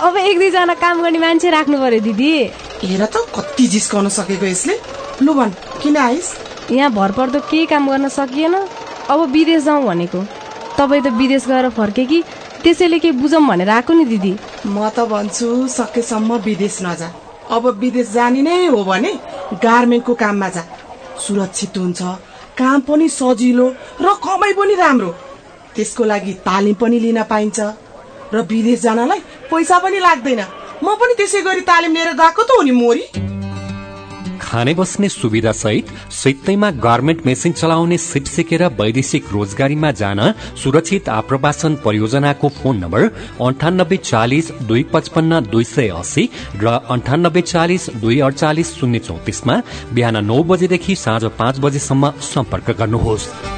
अब 0.00 0.16
एक 0.16 0.38
दुईजना 0.38 0.74
काम 0.74 1.02
गर्ने 1.02 1.18
मान्छे 1.18 1.50
राख्नु 1.50 1.78
पर्यो 1.78 2.00
दिदी। 2.00 2.32
हेर 2.82 3.04
त 3.04 3.16
कति 3.36 3.66
जिस्काउन 3.68 4.08
सकेको 4.08 4.46
यसले। 4.46 4.74
लु 5.22 5.32
भन 5.34 5.50
किन 5.82 5.96
आइस? 5.96 6.26
यहाँ 6.70 6.90
भरपर्दो 6.92 7.40
केही 7.50 7.66
काम 7.66 7.90
गर्न 7.90 8.08
सकिएन। 8.08 8.54
अब 9.10 9.20
विदेश 9.32 9.62
जाउँ 9.64 9.84
भनेको। 9.84 10.20
तपाईँ 10.78 11.02
त 11.02 11.06
विदेश 11.20 11.46
गएर 11.48 11.68
फर्के 11.76 12.04
कि? 12.06 12.22
त्यसैले 12.62 12.98
केही 12.98 13.18
बुझौँ 13.20 13.42
भनेर 13.48 13.70
आएको 13.70 13.92
नि 13.92 14.04
दिदी। 14.04 14.32
म 14.66 14.88
त 14.88 15.04
भन्छु 15.12 15.66
सकेसम्म 15.68 16.40
विदेश 16.48 16.78
नजा। 16.82 17.08
अब 17.50 17.66
विदेश 17.80 18.08
जाने 18.12 18.42
नै 18.42 18.66
हो 18.66 18.84
भने 18.84 19.12
गार्मेन्टको 19.62 20.14
काममा 20.14 20.48
जा। 20.48 20.62
सुरक्षित 21.18 21.76
हुन्छ 21.78 22.02
काम 22.58 22.80
पनि 22.80 23.08
सजिलो 23.08 23.66
र 24.02 24.14
कमाइ 24.24 24.52
पनि 24.58 24.74
राम्रो। 24.74 25.10
त्यसको 25.74 26.04
लागि 26.04 26.32
तालिम 26.46 26.74
पनि 26.74 26.98
लिन 27.00 27.22
पाइन्छ 27.22 27.58
र 28.34 28.36
विदेश 28.50 28.80
जानलाई 28.82 29.20
पैसा 29.50 29.78
पनि 29.78 29.98
लाग्दैन। 29.98 30.40
म 30.84 30.94
पनि 31.00 31.14
त्यसै 31.18 31.40
गरी 31.42 31.60
तालिम 31.70 31.92
लिएर 31.94 32.12
गएको 32.14 32.42
त 32.42 32.50
हो 32.50 32.62
नि 32.62 32.70
मोरी? 32.70 33.27
खाने 34.48 34.72
बस्ने 34.74 35.08
सुविधा 35.08 35.52
सहित 35.52 35.88
सित्तैमा 36.12 36.70
गार्मेन्ट 36.80 37.26
मेसिन 37.26 37.52
चलाउने 37.52 37.98
सिप 37.98 38.24
सिकेर 38.26 38.64
वैदेशिक 38.78 39.24
रोजगारीमा 39.32 39.90
जान 39.92 40.20
सुरक्षित 40.62 41.08
आप्रवासन 41.08 41.74
परियोजनाको 41.84 42.48
फोन 42.56 42.78
नम्बर 42.84 43.04
अन्ठानब्बे 43.46 43.96
चालिस 44.04 44.50
दुई 44.62 44.82
पचपन्न 44.94 45.40
दुई 45.50 45.64
सय 45.66 45.88
अस्सी 45.98 46.28
र 46.62 46.80
अन्ठानब्बे 46.88 47.40
चालिस 47.44 47.88
दुई 48.00 48.18
अडचालिस 48.20 48.74
शून्य 48.78 48.98
चौतिसमा 49.00 49.60
बिहान 49.92 50.24
नौ 50.24 50.42
बजेदेखि 50.48 50.96
साँझ 50.96 51.24
पाँच 51.38 51.58
बजेसम्म 51.60 52.12
सम्पर्क 52.24 52.76
गर्नुहोस्। 52.78 53.57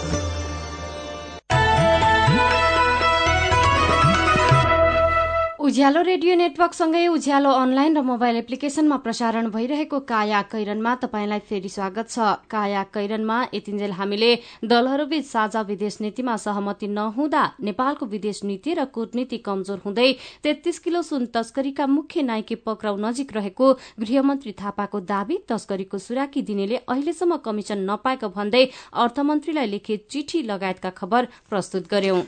उज्यालो 5.61 6.01
रेडियो 6.01 6.35
नेटवर्कसँगै 6.35 7.07
उज्यालो 7.07 7.49
अनलाइन 7.53 7.97
र 7.97 8.01
मोबाइल 8.01 8.35
एप्लिकेशनमा 8.35 8.97
प्रसारण 8.97 9.49
भइरहेको 9.53 9.99
काया 10.09 10.41
कैरनमा 10.49 10.93
तपाईँलाई 11.03 11.39
फेरि 11.45 11.69
स्वागत 11.69 12.09
छ। 12.09 12.49
काया 12.49 12.81
कैरनमा 12.89 13.37
यतिन्जेल 13.53 13.91
हामीले 13.93 14.29
दलहरूबीच 14.65 15.25
साझा 15.25 15.61
विदेश 15.61 15.97
नीतिमा 16.01 16.35
सहमति 16.41 16.87
नहुँदा 16.89 17.43
नेपालको 17.61 18.05
विदेश 18.07 18.43
नीति 18.43 18.73
र 18.73 18.85
कूटनीति 18.89 19.37
कमजोर 19.45 19.81
हुँदै 19.85 20.09
तेत्तीस 20.41 20.79
किलो 20.81 21.01
सुन 21.03 21.25
तस्करीका 21.29 21.87
मुख्य 21.87 22.21
नायकी 22.23 22.55
पक्राउ 22.65 22.97
नजिक 22.97 23.37
रहेको 23.37 23.67
गृहमन्त्री 24.01 24.55
थापाको 24.63 24.99
दावी 25.13 25.37
तस्करीको 25.45 25.97
सुराकी 25.99 26.41
दिनेले 26.41 26.81
अहिलेसम्म 26.89 27.37
कमिशन 27.45 27.85
नपाएको 27.91 28.33
भन्दै 28.33 28.63
अर्थमन्त्रीलाई 28.97 29.67
लिखित 29.67 30.09
चिठी 30.09 30.41
लगायतका 30.49 30.89
खबर 30.97 31.29
प्रस्तुत 31.49 31.87
गर्यौं। 31.93 32.21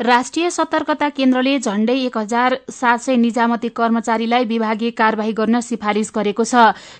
राष्ट्रिय 0.00 0.48
सतर्कता 0.50 1.08
केन्द्रले 1.08 1.58
झण्डै 1.58 1.94
एक 1.98 2.16
हजार 2.18 2.54
सात 2.70 2.98
सय 2.98 3.16
निजामती 3.16 3.68
कर्मचारीलाई 3.68 4.44
विभागीय 4.44 4.90
कार्यवाही 4.90 5.32
गर्न 5.32 5.60
सिफारिश 5.60 6.10
गरेको 6.14 6.44
छ। 6.44 6.54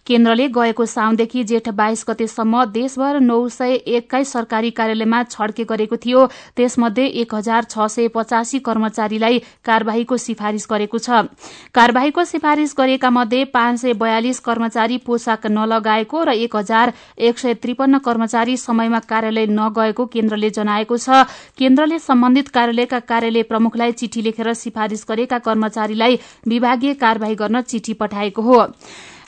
केन्द्रले 0.07 0.47
गएको 0.49 0.85
साउनदेखि 0.85 1.45
जेठ 1.45 1.69
बाइस 1.79 2.05
गतेसम्म 2.09 2.65
देशभर 2.75 3.19
नौ 3.21 3.37
सय 3.49 3.75
एक्काइस 3.95 4.33
सरकारी 4.33 4.71
कार्यालयमा 4.71 5.23
छड्के 5.25 5.65
गरेको 5.65 5.97
थियो। 5.97 6.27
त्यसमध्ये 6.57 7.07
एक 7.23 7.35
हजार 7.35 7.65
छ 7.71 7.87
सय 7.87 8.09
पचासी 8.09 8.59
कर्मचारीलाई 8.67 9.39
कार्यवाहीको 9.65 10.17
सिफारिश 10.19 10.67
गरेको 10.67 10.99
छ। 10.99 11.23
कार्यवाहीको 11.71 12.25
सिफारिश 12.25 12.75
गरेका 12.79 13.11
मध्ये 13.11 13.45
पाँच 13.55 13.81
सय 13.81 13.93
बयालिस 13.95 14.41
कर्मचारी 14.41 14.99
पोसाक 15.07 15.47
नलगाएको 15.47 16.25
र 16.25 16.35
एक 16.35 16.57
हजार 16.57 16.93
एक 17.21 17.39
सय 17.39 17.55
त्रिपन्न 17.63 17.99
कर्मचारी 18.03 18.57
समयमा 18.59 18.99
कार्यालय 19.07 19.47
नगएको 19.55 20.07
केन्द्रले 20.09 20.51
जनाएको 20.51 20.97
छ। 20.99 21.23
केन्द्रले 21.59 21.99
सम्बन्धित 22.01 22.49
कार्यालय 22.51 22.87
का 22.88 22.98
कार्यालय 23.01 23.42
प्रमुखलाई 23.42 23.92
चिठी 23.92 24.22
लेखेर 24.22 24.53
सिफारिश 24.55 25.05
गरेका 25.09 25.38
कर्मचारीलाई 25.38 26.18
विभागीय 26.48 26.94
कार्यवाही 26.94 27.35
गर्न 27.35 27.61
चिठी 27.62 27.92
पठाएको 27.94 28.42
हो। 28.42 28.61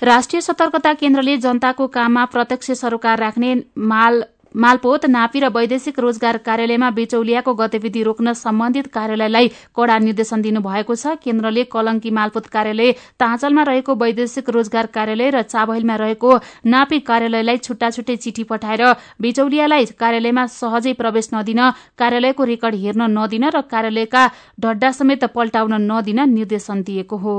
राष्ट्रिय 0.02 0.40
सतर्कता 0.40 0.92
केन्द्रले 0.94 1.36
जनताको 1.36 1.86
काममा 1.86 2.24
प्रत्यक्ष 2.24 2.70
सरोकार 2.72 3.18
राख्ने 3.18 3.54
माल 3.78 4.22
मालपोत 4.54 5.06
नापी 5.06 5.40
र 5.40 5.48
वैदेशिक 5.50 5.98
रोजगार 6.00 6.36
कार्यालयमा 6.40 6.90
बिचौलियाको 6.90 7.54
गतिविधि 7.54 8.02
रोक्न 8.02 8.32
सम्बन्धित 8.34 8.86
कार्यालयलाई 8.88 9.48
कड़ा 9.76 9.98
निर्देशन 10.00 10.42
दिनुभएको 10.42 10.94
छ। 10.94 11.14
केन्द्रले 11.22 11.64
कलंकी 11.66 12.10
मालपोत 12.10 12.46
कार्यालय 12.48 12.92
ताँचलमा 13.20 13.62
रहेको 13.62 13.94
वैदेशिक 13.96 14.50
रोजगार 14.50 14.86
कार्यालय 14.90 15.30
र 15.30 15.42
चाबहिलमा 15.44 15.96
रहेको 15.96 16.30
नापी 16.66 16.98
कार्यालयलाई 17.06 17.56
छुट्टा 17.60 17.90
छुट्टै 17.90 18.16
चिठी 18.18 18.44
पठाएर 18.44 18.82
बिचौलियालाई 19.20 19.84
कार्यालयमा 19.94 20.46
सहजै 20.50 20.92
प्रवेश 20.98 21.30
नदिन 21.34 21.62
कार्यालयको 21.98 22.44
रेकर्ड 22.44 22.74
हेर्न 22.76 23.10
नदिन 23.12 23.44
र 23.54 23.60
कार्यालयका 23.70 24.22
ढड्डा 24.60 24.90
समेत 24.92 25.24
पल्टाउन 25.30 25.74
नदिन 25.86 26.28
निर्देशन 26.28 26.82
दिएको 26.82 27.16
हो। 27.16 27.36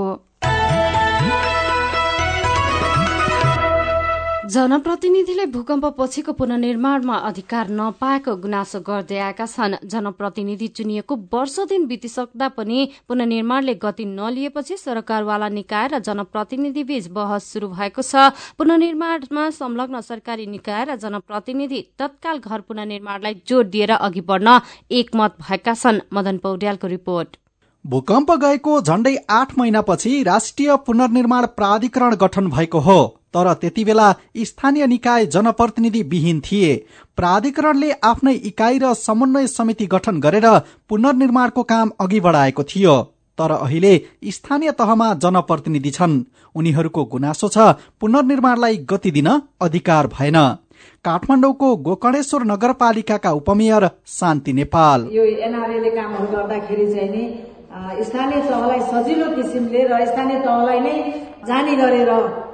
जनप्रतिनिधिले 4.51 5.45
भूकम्प 5.47 5.85
पछिको 5.97 6.33
पुनर्निर्माणमा 6.33 7.15
अधिकार 7.25 7.69
नपाएको 7.71 8.35
गुनासो 8.37 8.79
गर्दै 8.81 9.17
आएका 9.17 9.45
छन्। 9.45 9.75
जनप्रतिनिधि 9.85 10.67
चुनिएको 10.69 11.15
वर्ष 11.33 11.55
दिन 11.69 11.85
बितिसक्दा 11.87 12.47
पनि 12.49 12.79
पुनर्निर्माणले 13.07 13.73
गति 13.75 14.05
नलिएपछि 14.07 14.77
सरकारवाला 14.77 15.49
निकाय 15.49 15.87
र 15.87 15.99
जनप्रतिनिधि 16.01 16.83
बीच 16.83 17.07
बहस 17.09 17.51
शुरू 17.53 17.67
भएको 17.69 18.01
छ। 18.01 18.33
पुनर्निर्माणमा 18.57 19.49
संलग्न 19.51 20.01
सरकारी 20.01 20.45
निकाय 20.47 20.83
र 20.85 20.95
जनप्रतिनिधि 20.97 21.81
तत्काल 21.99 22.39
घर 22.41 22.59
पुनर्निर्माणलाई 22.61 23.41
जोड़ 23.47 23.65
दिएर 23.67 23.95
अघि 24.01 24.21
बढ्न 24.25 24.59
एकमत 24.91 25.39
भएका 25.41 25.73
छन्। 25.75 26.01
मदन 26.11 26.37
पौड्यालको 26.43 26.87
रिपोर्ट। 26.89 27.39
भूकम्प 27.85 28.31
गएको 28.43 28.81
झण्डै 28.81 29.15
आठ 29.31 29.57
महिनापछि 29.57 30.21
राष्ट्रिय 30.23 30.75
पुनर्निर्माण 30.85 31.45
प्राधिकरण 31.55 32.15
गठन 32.17 32.49
भएको 32.49 32.79
हो। 32.81 32.99
तर 33.33 33.53
त्यति 33.53 33.83
बेला 33.85 34.07
स्थानीय 34.39 34.87
निकाय 34.87 35.25
जनप्रतिनिधि 35.25 36.01
विहीन 36.03 36.39
थिए। 36.41 36.73
प्राधिकरणले 37.17 37.91
आफ्नै 38.03 38.33
इकाइ 38.33 38.77
र 38.77 38.93
समन्वय 38.97 39.47
समिति 39.47 39.85
गठन 39.87 40.19
गरेर 40.19 40.47
पुनर्निर्माणको 40.89 41.63
काम 41.63 41.91
अघि 41.99 42.19
बढाएको 42.19 42.63
थियो। 42.63 42.95
तर 43.37 43.51
अहिले 43.51 43.93
स्थानीय 44.29 44.71
तहमा 44.71 45.13
जनप्रतिनिधि 45.13 45.91
छन्। 45.91 46.23
उनीहरूको 46.55 47.05
गुनासो 47.05 47.47
छ 47.47 47.57
पुनर्निर्माणलाई 47.99 48.77
गति 48.91 49.11
दिन 49.11 49.29
अधिकार 49.61 50.07
भएन। 50.07 50.37
काठमाडौँको 51.05 51.75
गोकर्णेश्वर 51.77 52.43
नगरपालिकाका 52.43 53.31
उपमेयर 53.31 53.89
शान्ति 54.09 54.53
नेपाल। 54.53 55.07
यो 55.11 55.23
एनआरएले 55.23 55.89
कामहरू 55.89 56.27
गर्दाखेरि 56.27 56.85
चाहिँ 56.93 57.09
नि 57.09 57.23
स्थानीय 57.71 58.39
तहलाई 58.43 58.79
सजिलो 58.87 59.27
किसिमले 59.35 59.83
र 59.87 60.05
स्थानीय 60.05 60.39
तहलाई 60.41 60.79
नै 60.85 60.95
जानी 61.47 61.75
गरेर 61.75 62.09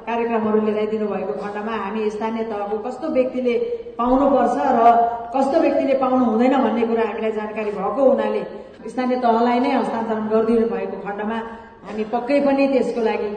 कार्यक्रमहरू 0.07 0.59
ल्याइदिनु 0.65 1.07
भएको 1.07 1.33
खण्डमा 1.41 1.77
हामी 1.77 2.09
स्थानीय 2.09 2.43
तहको 2.51 2.77
कस्तो 2.85 3.07
व्यक्तिले 3.15 3.55
पाउनुपर्छ 3.97 4.57
र 4.77 4.91
कस्तो 5.35 5.61
व्यक्तिले 5.61 5.93
पाउनु 6.03 6.25
हुँदैन 6.25 6.55
भन्ने 6.65 6.85
कुरा 6.89 7.07
हामीलाई 7.07 7.31
जानकारी 7.39 7.71
भएको 7.79 8.09
हुनाले 8.09 8.43
स्थानीय 8.87 9.17
तहलाई 9.25 9.59
नै 9.59 9.71
हस्तान्तरण 9.73 10.27
गरिदिनु 10.33 10.67
भएको 10.75 11.01
खण्डमा 11.07 11.39
हामी 11.87 12.03
पक्कै 12.03 12.37
पनि 12.45 12.63
त्यसको 12.67 13.01
लागि 13.01 13.27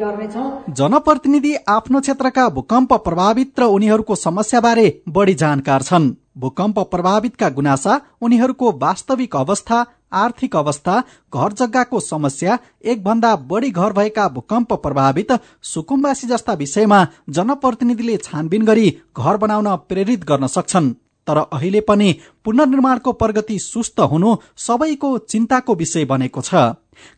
जनप्रतिनिधि 0.79 1.53
आफ्नो 1.69 1.99
क्षेत्रका 2.01 2.49
भूकम्प 2.49 2.93
प्रभावित 3.05 3.61
र 3.61 3.67
उनीहरूको 3.71 4.15
समस्याबारे 4.17 4.87
बढी 5.09 5.35
जानकार 5.43 5.83
छन्। 5.83 6.09
भूकम्प 6.39 6.79
प्रभावितका 6.91 7.49
गुनासा 7.51 8.01
उनीहरूको 8.23 8.73
वास्तविक 8.81 9.37
अवस्था 9.37 9.79
आर्थिक 10.15 10.57
अवस्था 10.57 10.95
घर 11.33 11.53
जग्गाको 11.61 12.01
समस्या 12.01 12.59
एक 12.85 13.05
भन्दा 13.05 13.35
बढी 13.47 13.71
घर 13.73 13.93
भएका 13.93 14.29
भूकम्प 14.31 14.73
प्रभावित 14.83 15.33
सुकुम्बासी 15.65 16.27
जस्ता 16.27 16.53
विषयमा 16.57 17.01
जनप्रतिनिधिले 17.31 18.17
छानबिन 18.19 18.65
गरी 18.65 18.91
घर 19.17 19.37
बनाउन 19.37 19.75
प्रेरित 19.89 20.25
गर्न 20.25 20.47
सक्छन्। 20.49 20.93
तर 21.27 21.39
अहिले 21.39 21.81
पनि 21.87 22.15
पुनर्निर्माणको 22.45 23.13
प्रगति 23.15 23.59
सुस्त 23.61 24.01
हुनु 24.13 24.37
सबैको 24.59 25.17
चिन्ताको 25.31 25.75
विषय 25.75 26.05
बनेको 26.05 26.41
छ। 26.43 26.55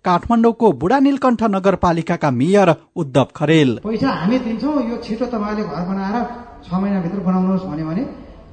काठमाडौँको 0.04 0.72
बुढा 0.72 0.98
नीलकण्ठ 0.98 1.42
नगरपालिकाका 1.56 2.30
मेयर 2.30 2.68
उद्धव 2.96 3.26
खरेल। 3.36 3.70
पैसा 3.84 4.08
हामी 4.20 4.38
दिन्छौँ 4.38 4.74
यो 4.90 4.96
छिटो 5.04 5.26
तपाईँले 5.26 5.62
घर 5.64 5.84
बनाएर 5.88 6.16
छ 6.62 6.68
महिनाभित्र 6.72 7.18
बनाउनुहोस् 7.20 7.66
भन्यो 7.70 7.86
भने 7.86 8.02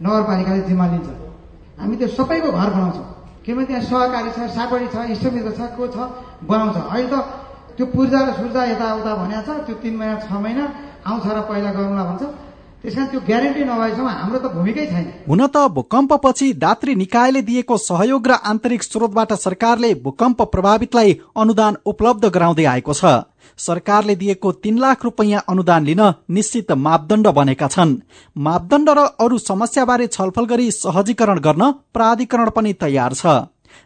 नगरपालिकाले 0.04 0.62
जिम्मा 0.70 0.88
लिन्छ। 0.92 1.10
हामी 1.80 1.96
त्यो 1.96 2.08
सबैको 2.18 2.50
घर 2.52 2.70
बनाउँछौँ। 2.76 3.08
किनभने 3.46 3.66
त्यहाँ 3.66 3.84
सहकारी 3.84 4.30
छ 4.36 4.40
सापडी 4.56 4.88
छ 4.94 4.98
इष्टमित्र 5.14 5.52
छ 5.58 5.62
को 5.78 5.88
छ 5.88 5.98
बनाउँछ। 6.44 6.78
अहिले 6.78 7.08
त 7.10 7.16
त्यो 7.78 7.86
पूर्जा 7.96 8.20
र 8.20 8.30
सुर्जा 8.36 8.62
यताउता 8.72 9.12
भनेको 9.16 9.42
छ 9.48 9.50
त्यो 9.66 9.76
तिन 9.80 9.96
महिना 9.96 10.16
छ 10.20 10.32
महिना 10.36 10.64
आउँछ 11.08 11.26
र 11.26 11.40
पहिला 11.50 11.72
गरौँला 11.72 12.04
भन्छ। 12.10 12.24
त्यस 12.84 12.96
कारण 12.96 13.08
त्यो 13.08 13.20
ग्यारेन्टी 13.28 13.64
नभएसम्म 13.64 14.08
हाम्रो 14.10 14.40
त 14.40 14.52
भूमिकै 14.56 14.86
छैन। 14.88 15.06
हुन 15.28 15.42
त 15.46 15.58
भूकम्पपछि 15.76 16.48
दात्री 16.56 16.94
निकायले 16.96 17.42
दिएको 17.44 17.78
सहयोग 17.78 18.28
र 18.28 18.32
आन्तरिक 18.42 18.84
स्रोतबाट 18.84 19.34
सरकारले 19.36 19.90
भूकम्प 20.00 20.42
प्रभावितलाई 20.54 21.12
अनुदान 21.36 21.78
उपलब्ध 21.86 22.26
गराउँदै 22.30 22.66
आएको 22.66 22.94
छ। 22.94 23.28
सरकारले 23.60 24.16
दिएको 24.16 24.52
तीन 24.64 24.80
लाख 24.80 25.04
रुपियाँ 25.04 25.44
अनुदान 25.50 25.84
लिन 25.86 26.04
निश्चित 26.32 26.72
मापदण्ड 26.80 27.28
बनेका 27.36 27.68
छन्। 27.68 27.96
मापदण्ड 28.36 28.90
र 28.90 29.06
अरू 29.20 29.38
समस्याबारे 29.42 30.08
छलफल 30.10 30.46
गरी 30.48 30.72
सहजीकरण 30.74 31.40
गर्न 31.42 31.72
प्राधिकरण 31.94 32.50
पनि 32.56 32.74
तयार 32.80 33.14
छ। 33.14 33.26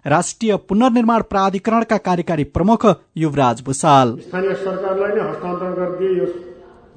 राष्ट्रिय 0.05 0.55
पुनर्निर्माण 0.69 1.21
प्राधिकरणका 1.29 1.97
कार्यकारी 1.99 2.43
प्रमुख 2.53 2.85
युवराज 3.17 3.61
भूषाल। 3.65 4.17
स्थानीय 4.21 4.53
सरकारलाई 4.63 5.11
नै 5.11 5.23
हस्तान्तरण 5.23 5.73
गरिदिए 5.73 6.17
यो 6.19 6.25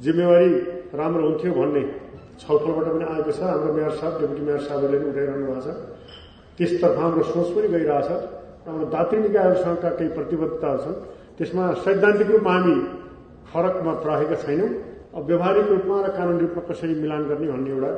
जिम्मेवारी 0.04 0.50
राम्रो 0.94 1.22
हुन्थ्यो 1.28 1.52
भन्ने 1.58 1.82
छलफलबाट 2.40 2.86
पनि 2.94 3.04
आएको 3.12 3.32
छ। 3.32 3.40
हाम्रो 3.42 3.72
मेयर 3.72 3.92
साहब 3.98 4.12
डेपुटी 4.20 4.42
मेयर 4.46 4.60
साहबहरूले 4.66 4.98
पनि 4.98 5.10
उठाइरहनु 5.10 5.46
भएको 5.46 5.60
छ। 5.66 5.68
त्यसतर्फ 6.58 6.96
हाम्रो 6.98 7.22
सोच 7.32 7.48
पनि 7.56 7.68
गइरहेछ। 7.74 8.10
हाम्रो 8.66 8.86
दात्री 8.94 9.18
निकायहरूसँगका 9.26 9.90
केही 9.98 10.10
प्रतिबद्धताहरू 10.16 10.80
छन्। 10.84 10.96
त्यसमा 11.36 11.64
सैद्धान्तिक 11.84 12.28
रूपमा 12.30 12.52
हामी 12.56 12.76
फरकमा 13.50 13.92
रहेका 14.06 14.36
छैनौँ। 14.44 14.70
अब 15.16 15.22
व्यवहारिक 15.26 15.66
रूपमा 15.72 15.96
र 15.96 16.08
कानुनी 16.16 16.40
रूपमा 16.44 16.62
कसरी 16.68 16.94
मिलान 17.02 17.22
गर्ने 17.30 17.46
भन्ने 17.52 17.70
एउटा 17.72 17.90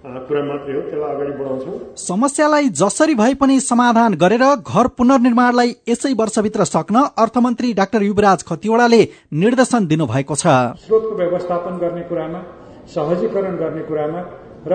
कुरा 0.00 0.42
मात्रै 0.42 0.74
हो 0.74 0.80
त्यसलाई 0.80 1.12
अगाडि 1.14 1.32
बढाउँछौँ। 1.38 1.76
समस्यालाई 2.00 2.68
जसरी 2.72 3.14
भए 3.14 3.34
पनि 3.36 3.60
समाधान 3.60 4.14
गरेर 4.16 4.44
घर 4.64 4.86
पुनर्निर्माणलाई 4.96 5.70
यसै 5.88 6.12
वर्षभित्र 6.16 6.64
सक्न 6.64 6.96
अर्थमन्त्री 7.20 7.72
डाक्टर 7.76 8.02
युवराज 8.02 8.44
खतिवड़ाले 8.48 9.02
निर्देशन 9.44 9.86
दिनुभएको 9.86 10.34
छ। 10.34 10.46
स्रोतको 10.84 11.14
व्यवस्थापन 11.20 11.74
गर्ने 11.84 12.02
कुरामा 12.08 12.40
सहजीकरण 12.88 13.56
गर्ने 13.60 13.82
कुरामा 13.90 14.20
र 14.64 14.72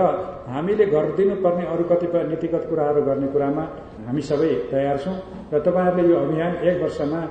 हामीले 0.50 0.86
गरिदिनु 0.94 1.36
पर्ने 1.42 1.66
अरू 1.74 1.84
कतिपय 1.90 2.24
नीतिगत 2.30 2.64
कुराहरू 2.70 3.02
गर्ने 3.10 3.28
कुरामा 3.34 3.64
हामी 4.06 4.22
सबै 4.30 4.54
तयार 4.72 4.98
छौँ 5.04 5.18
र 5.54 5.60
तपाईँहरूले 5.66 6.10
यो 6.10 6.18
अभियान 6.22 6.52
एक 6.70 6.82
वर्षमा 6.84 7.22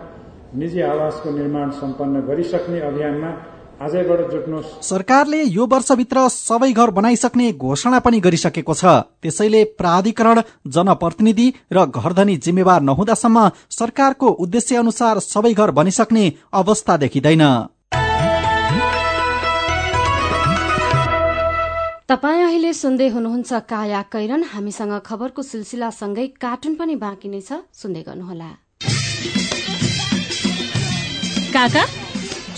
निजी 0.58 0.80
आवासको 0.92 1.30
निर्माण 1.30 1.70
सम्पन्न 1.78 2.14
गरिसक्ने 2.26 2.80
अभियानमा 2.90 3.30
सरकारले 4.82 5.42
यो 5.42 5.66
वर्षभित्र 5.66 6.28
सबै 6.28 6.70
घर 6.72 6.90
बनाइसक्ने 6.90 7.52
घोषणा 7.52 7.98
पनि 7.98 8.20
गरिसकेको 8.20 8.74
छ। 8.74 8.84
त्यसैले 9.22 9.64
प्राधिकरण 9.78 10.40
जनप्रतिनिधि 10.66 11.48
र 11.72 11.84
घरधनी 11.86 12.36
जिम्मेवार 12.36 12.80
नहुँदासम्म 12.82 13.48
सरकारको 13.70 14.28
उद्देश्य 14.44 14.76
अनुसार 14.76 15.18
सबै 15.18 15.52
घर 15.52 15.70
बनिसक्ने 15.70 16.24
अवस्था 16.52 16.96
देखिँदैन। 16.96 17.42
तपाईँ 22.08 22.42
अहिले 22.44 22.72
सुन्दै 22.72 23.08
हुनुहुन्छ 23.08 23.52
काया 23.64 24.02
कैरन। 24.12 24.42
हामीसँग 24.54 24.94
खबरको 25.06 25.42
सिलसिलासँगै 25.42 26.26
कार्टुन 26.40 26.74
पनि 26.76 26.94
बाँकी 26.96 27.28
नै 27.28 27.40
छ। 27.40 27.64
सुन्दै 27.72 28.02
गर्नुहोला। 28.06 28.50
काका 31.54 31.84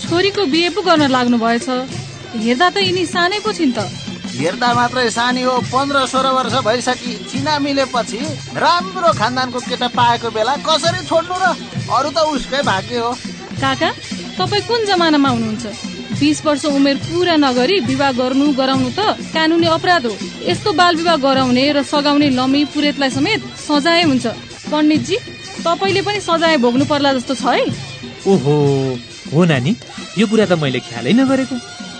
छोरीको 0.09 0.45
बिहे 0.51 0.69
पो 0.71 0.81
गर्न 0.81 1.07
लाग्नु 1.11 1.37
भएछ 1.37 1.67
हेर्दा 2.43 2.67
त 2.69 2.77
यिनी 2.79 3.03
सानै 3.05 3.39
पो 3.43 3.51
छिन् 3.51 3.73
त। 3.75 3.79
हेर्दा 4.37 4.69
मात्रै 4.73 5.09
सानी 5.11 5.41
हो 5.41 5.53
पन्ध्र 5.67 6.05
सोह्र 6.07 6.27
वर्ष 6.37 6.55
भइसकि 6.63 7.11
चिना 7.29 7.53
मिलेपछि 7.59 8.19
राम्रो 8.55 9.09
खानदानको 9.19 9.59
केटा 9.67 9.87
पाएको 9.97 10.27
बेला 10.31 10.53
कसरी 10.63 11.01
छोड्नु 11.09 11.35
र 11.43 11.45
अरू 11.91 12.09
त 12.15 12.17
उसकै 12.35 12.61
भाग्य 12.63 12.97
हो। 13.03 13.11
काका 13.59 13.89
तपाईँ 14.37 14.63
कुन 14.69 14.85
जमानामा 14.85 15.29
हुनुहुन्छ? 15.29 15.65
बिस 16.19 16.37
वर्ष 16.45 16.63
उमेर 16.77 16.97
पुरा 17.03 17.35
नगरी 17.35 17.77
विवाह 17.89 18.11
गर्नु 18.19 18.45
गराउनु 18.59 18.89
त 18.95 18.99
कानुनी 19.33 19.67
अपराध 19.75 20.05
हो। 20.05 20.13
यस्तो 20.47 20.69
बाल 20.79 20.95
विवाह 20.95 21.17
गराउने 21.25 21.63
र 21.75 21.83
सघाउने 21.83 22.29
लमी 22.37 22.63
पुरेतलाई 22.73 23.11
समेत 23.11 23.41
सजाय 23.67 24.03
हुन्छ। 24.07 24.25
पण्डितजी 24.71 25.17
तपाईँले 25.65 26.01
पनि 26.07 26.19
सजाय 26.21 26.57
भोग्नु 26.63 26.85
पर्ला 26.85 27.13
जस्तो 27.17 27.33
छ 27.35 27.45
है। 27.57 27.65
ओहो 28.31 28.55
हो 29.33 29.43
नानी। 29.45 29.71
यो 30.17 30.25
कुरा 30.27 30.45
त 30.45 30.53
मैले 30.57 30.79
ख्यालै 30.81 31.13
नगरेको। 31.13 31.55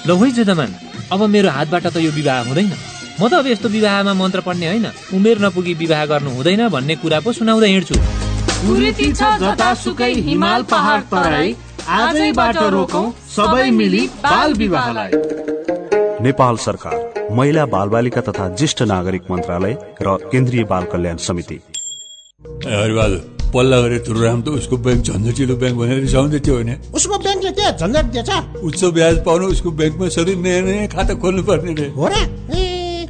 ल 0.08 0.10
है 0.18 0.28
जुदमान 0.34 0.72
अब 1.14 1.22
मेरो 1.34 1.50
हातबाट 1.50 1.86
त 1.88 1.98
यो 2.02 2.12
विवाह 2.12 2.40
हुँदैन। 2.50 2.74
म 3.20 3.30
त 3.30 3.34
अब 3.34 3.48
यस्तो 3.48 3.70
विवाहमा 3.70 4.14
मन्त्र 4.14 4.42
पढ्ने 4.42 4.68
होइन। 4.68 4.88
उमेर 5.14 5.38
नपुगी 5.46 5.74
विवाह 5.74 6.06
गर्नु 6.06 6.30
हुँदैन 6.38 6.68
भन्ने 6.70 6.96
कुरा 6.98 7.20
पो 7.22 7.30
सुनाउँदै 7.34 7.70
हिँड्छु। 7.70 7.96
हिमाल 10.28 10.62
पहाड 10.64 11.02
तराई 11.14 11.56
आजैबाट 11.88 12.58
रोकौं 12.74 13.06
सबै 13.36 13.70
मिली 13.72 14.04
बाल 14.26 14.54
विवाहलाई। 14.54 15.12
नेपाल 16.26 16.56
सरकार 16.58 16.98
महिला 17.38 17.66
बाल 17.66 17.88
बालिका 17.90 18.22
तथा 18.22 18.46
ज्येष्ठ 18.58 18.80
नागरिक 18.90 19.24
मन्त्रालय 19.32 19.74
र 20.02 20.18
केन्द्रीय 20.32 20.64
बाल 20.66 20.84
कल्याण 20.92 21.18
समिति। 21.22 21.58
पल्ला 23.54 23.78
गरेर 23.82 24.02
तुरुराम 24.08 24.42
त 24.42 24.48
उसको 24.60 24.76
ब्याङ्क 24.78 25.02
झन्झटिलो 25.08 25.56
ब्याङ्क 25.56 25.78
भनेर 25.80 26.00
रिसाउँदै 26.08 26.40
थियो 26.46 26.56
भने 26.58 26.76
उसको 26.94 27.16
ब्याङ्कले 27.18 27.52
के 27.52 27.66
झन्झट 27.80 28.06
दिएछ? 28.14 28.32
उच्च 28.64 28.82
ब्याज 28.98 29.16
पाउनु 29.26 29.46
उसको 29.48 29.70
ब्याङ्कमा 29.72 30.08
सधैँ 30.16 30.36
नयाँ 30.36 30.62
नयाँ 30.62 30.88
खाता 30.88 31.14
खोल्नु 31.22 31.44
पर्ने 31.44 31.74
रे। 31.74 31.88
हो 31.96 32.08
र? 32.08 32.16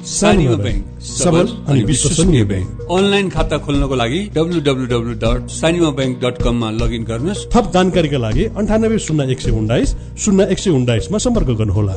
ब्याङ्क 0.00 1.02
सबल 1.02 1.46
अनि 1.68 1.82
विश्वसनीय 1.84 2.44
ब्याङ्क 2.44 2.88
अनलाइन 2.90 3.28
खाता 3.30 3.58
खोल्नको 3.58 3.94
लागि 3.94 4.20
W 4.34 4.60
W 4.60 4.86
W 4.86 5.14
dot 5.24 5.48
Sanima 5.50 5.90
bank 5.90 6.18
dot 6.20 6.42
कममा 6.42 6.70
लगइन 6.70 7.04
गर्नुहोस्। 7.04 7.46
थप 7.52 7.70
जानकारीका 7.74 8.18
लागि 8.18 8.44
अन्ठानब्बे 8.56 8.98
शून्य 8.98 9.30
एक 9.32 9.40
सय 9.40 9.50
उन्नाइस 9.50 9.94
शून्य 10.24 10.46
एक 10.52 10.58
सय 10.58 10.70
उन्नाइसमा 10.70 11.18
सम्पर्क 11.18 11.48
गर्नुहोला। 11.60 11.96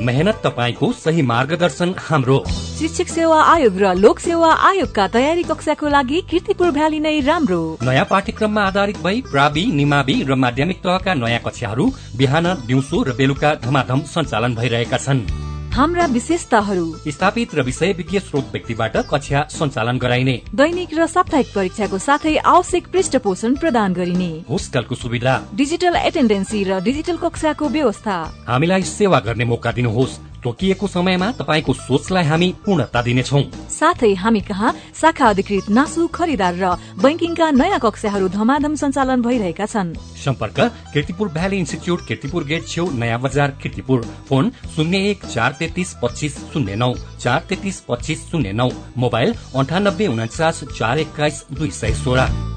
मेहनत 0.00 0.40
तपाईँको 0.44 0.92
सही 0.92 1.22
मार्गदर्शन 1.22 1.94
हाम्रो। 1.98 2.38
शिक्षक 2.78 3.08
सेवा 3.08 3.42
आयोग 3.54 3.76
र 3.78 3.94
लोक 3.94 4.18
सेवा 4.18 4.50
आयोगका 4.68 5.06
तयारी 5.08 5.42
कक्षाको 5.42 5.88
लागि 5.88 6.20
किर्तिपुर 6.30 6.70
भ्याली 6.70 7.00
नै 7.00 7.20
राम्रो। 7.20 7.60
नयाँ 7.82 8.06
पाठ्यक्रममा 8.10 8.62
आधारित 8.66 8.98
भई 9.04 9.20
प्रावि 9.30 9.64
निमावि 9.74 10.16
र 10.28 10.34
माध्यमिक 10.34 10.78
तहका 10.80 11.14
नयाँ 11.14 11.40
कक्षाहरू 11.46 11.92
बिहान 12.16 12.46
दिउँसो 12.66 13.02
र 13.02 13.12
बेलुका 13.12 13.54
धमाधम 13.60 14.00
सञ्चालन 14.08 14.54
भइरहेका 14.54 14.96
छन्। 14.96 15.49
हाम्रा 15.80 16.06
विशेषताहरू। 16.06 16.96
स्थापित 17.08 17.54
र 17.54 17.62
विषय 17.62 17.92
विज्ञ 17.92 18.18
स्रोत 18.18 18.48
व्यक्तिबाट 18.52 18.96
कक्षा 18.96 19.42
सञ्चालन 19.50 19.98
गराइने। 19.98 20.42
दैनिक 20.54 20.88
र 20.94 21.06
साप्ताहिक 21.06 21.46
परीक्षाको 21.54 21.98
साथै 21.98 22.36
आवश्यक 22.36 22.88
पृष्ठ 22.88 23.16
पोषण 23.16 23.54
प्रदान 23.56 23.92
गरिने। 23.92 24.44
होस्टलको 24.50 24.94
सुविधा। 24.94 25.34
डिजिटल 25.54 25.96
एटेन्डेन्सी 25.96 26.64
र 26.64 26.80
डिजिटल 26.80 27.16
कक्षाको 27.16 27.68
व्यवस्था। 27.68 28.44
हामीलाई 28.48 28.82
सेवा 28.82 29.20
गर्ने 29.20 29.44
मौका 29.44 29.72
दिनुहोस्। 29.72 30.29
तोकिएको 30.42 30.86
समयमा 30.86 31.30
तपाईँको 31.38 31.72
सोचलाई 31.74 32.24
हामी 32.24 32.48
पूर्णता 32.64 33.02
दिनेछौ। 33.02 33.40
साथै 33.70 34.12
हामी 34.14 34.40
कहाँ 34.40 34.74
शाखा 34.94 35.28
अधिकृत 35.28 35.70
नासु 35.70 36.06
खरिदार 36.08 36.54
र 36.54 36.74
बैंकिङका 37.02 37.50
नयाँ 37.50 37.78
कक्षाहरू 37.78 38.28
धमाधम 38.28 38.74
सञ्चालन 38.74 39.22
भइरहेका 39.22 39.66
छन्। 39.66 39.94
सम्पर्क 40.24 40.60
Kirtipur 40.92 41.28
valley 41.28 41.56
institute 41.58 42.06
Kirtipur 42.08 42.44
gate 42.44 42.66
छेउ 42.68 42.90
नयाँ 42.92 43.20
बजार 43.20 43.56
किर्तिपुर। 43.62 44.04
फोन 44.28 44.50
शून्य 44.76 44.98
एक 45.10 45.24
चार 45.26 45.56
तेत्तिस 45.58 45.94
पच्चिस 46.02 46.38
शून्य 46.52 46.74
नौ 46.76 46.92
चार 47.20 47.40
तेत्तिस 47.48 47.80
पच्चिस 47.88 48.30
शून्य 48.30 48.52
नौ। 48.52 48.68
मोबाइल 48.96 49.34
अन्ठानब्बे 49.56 50.06
उन्चास 50.06 50.64
चार 50.76 50.98
एक्काइस 50.98 51.44
दुई 51.52 51.70
सय 51.70 51.94
सोह्र। 51.94 52.49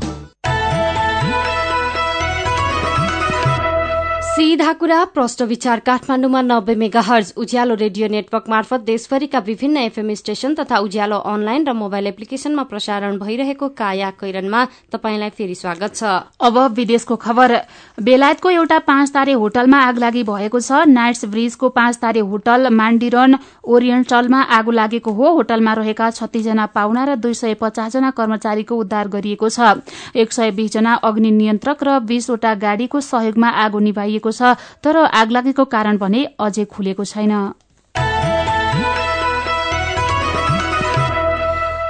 सीधा 4.54 4.72
कुरा 4.78 5.04
प्रश्न 5.14 5.46
विचार 5.46 5.80
काठमाडौँमा 5.80 6.42
नब्बे 6.42 6.74
mega 6.78 7.02
hertz 7.02 7.32
Ujyaalo 7.38 7.76
radio 7.76 8.08
network 8.08 8.50
मार्फत 8.50 8.82
देशभरिका 8.86 9.40
विभिन्न 9.46 9.78
एफएम 9.80 10.14
स्टेशन 10.14 10.54
तथा 10.56 10.78
उज्यालो 10.78 11.18
अनलाइन 11.26 11.66
र 11.68 11.74
मोबाइल 11.74 12.08
एप्लिकेशनमा 12.08 12.64
प्रसारण 12.70 13.18
भइरहेको 13.18 13.70
काया 13.74 14.10
कैरनमा 14.14 14.62
तपाईँलाई 14.94 15.30
फेरि 15.30 15.56
स्वागत 15.56 15.96
छ। 15.96 16.04
अब 16.40 16.58
विदेशको 16.78 17.16
खबर। 17.16 17.56
बेलायतको 17.98 18.50
एउटा 18.52 18.78
पाँच 18.86 19.12
तारे 19.14 19.34
होटलमा 19.42 19.80
आगलागी 19.88 20.24
भएको 20.24 20.60
छ। 20.60 20.86
नाइट्स 20.88 21.26
ब्रिजको 21.34 21.70
पाँच 21.72 21.98
तारे 21.98 22.20
होटल 22.22 22.70
मान्डिरन 22.72 23.38
ओरिएन्टलमा 23.66 24.42
आगो 24.54 24.72
लागेको 24.72 25.12
हो। 25.14 25.34
होटलमा 25.34 25.74
रहेका 25.82 26.12
छत्तीसजना 26.12 26.66
पाहुना 26.78 27.06
र 27.06 27.16
दुई 27.18 27.34
सय 27.34 27.54
पचासजना 27.58 28.12
कर्मचारीको 28.14 28.78
उद्धार 28.78 29.08
गरिएको 29.18 29.50
छ। 29.50 29.82
एक 30.14 30.32
सय 30.32 30.52
बीसजना 30.54 30.94
अग्नि 31.04 31.32
नियन्त्रक 31.34 31.84
र 31.84 32.00
बीसवटा 32.06 32.54
गाड़ीको 32.62 33.02
सहयोगमा 33.02 33.50
आगो 33.66 33.80
निभाइएको 33.82 34.32
छ। 34.32 34.42
तर 34.84 34.96
आगलागीको 35.14 35.66
कारण 35.66 35.98
भने 35.98 36.22
अझै 36.40 36.66
खुलेको 36.66 37.04
छैन। 37.06 37.34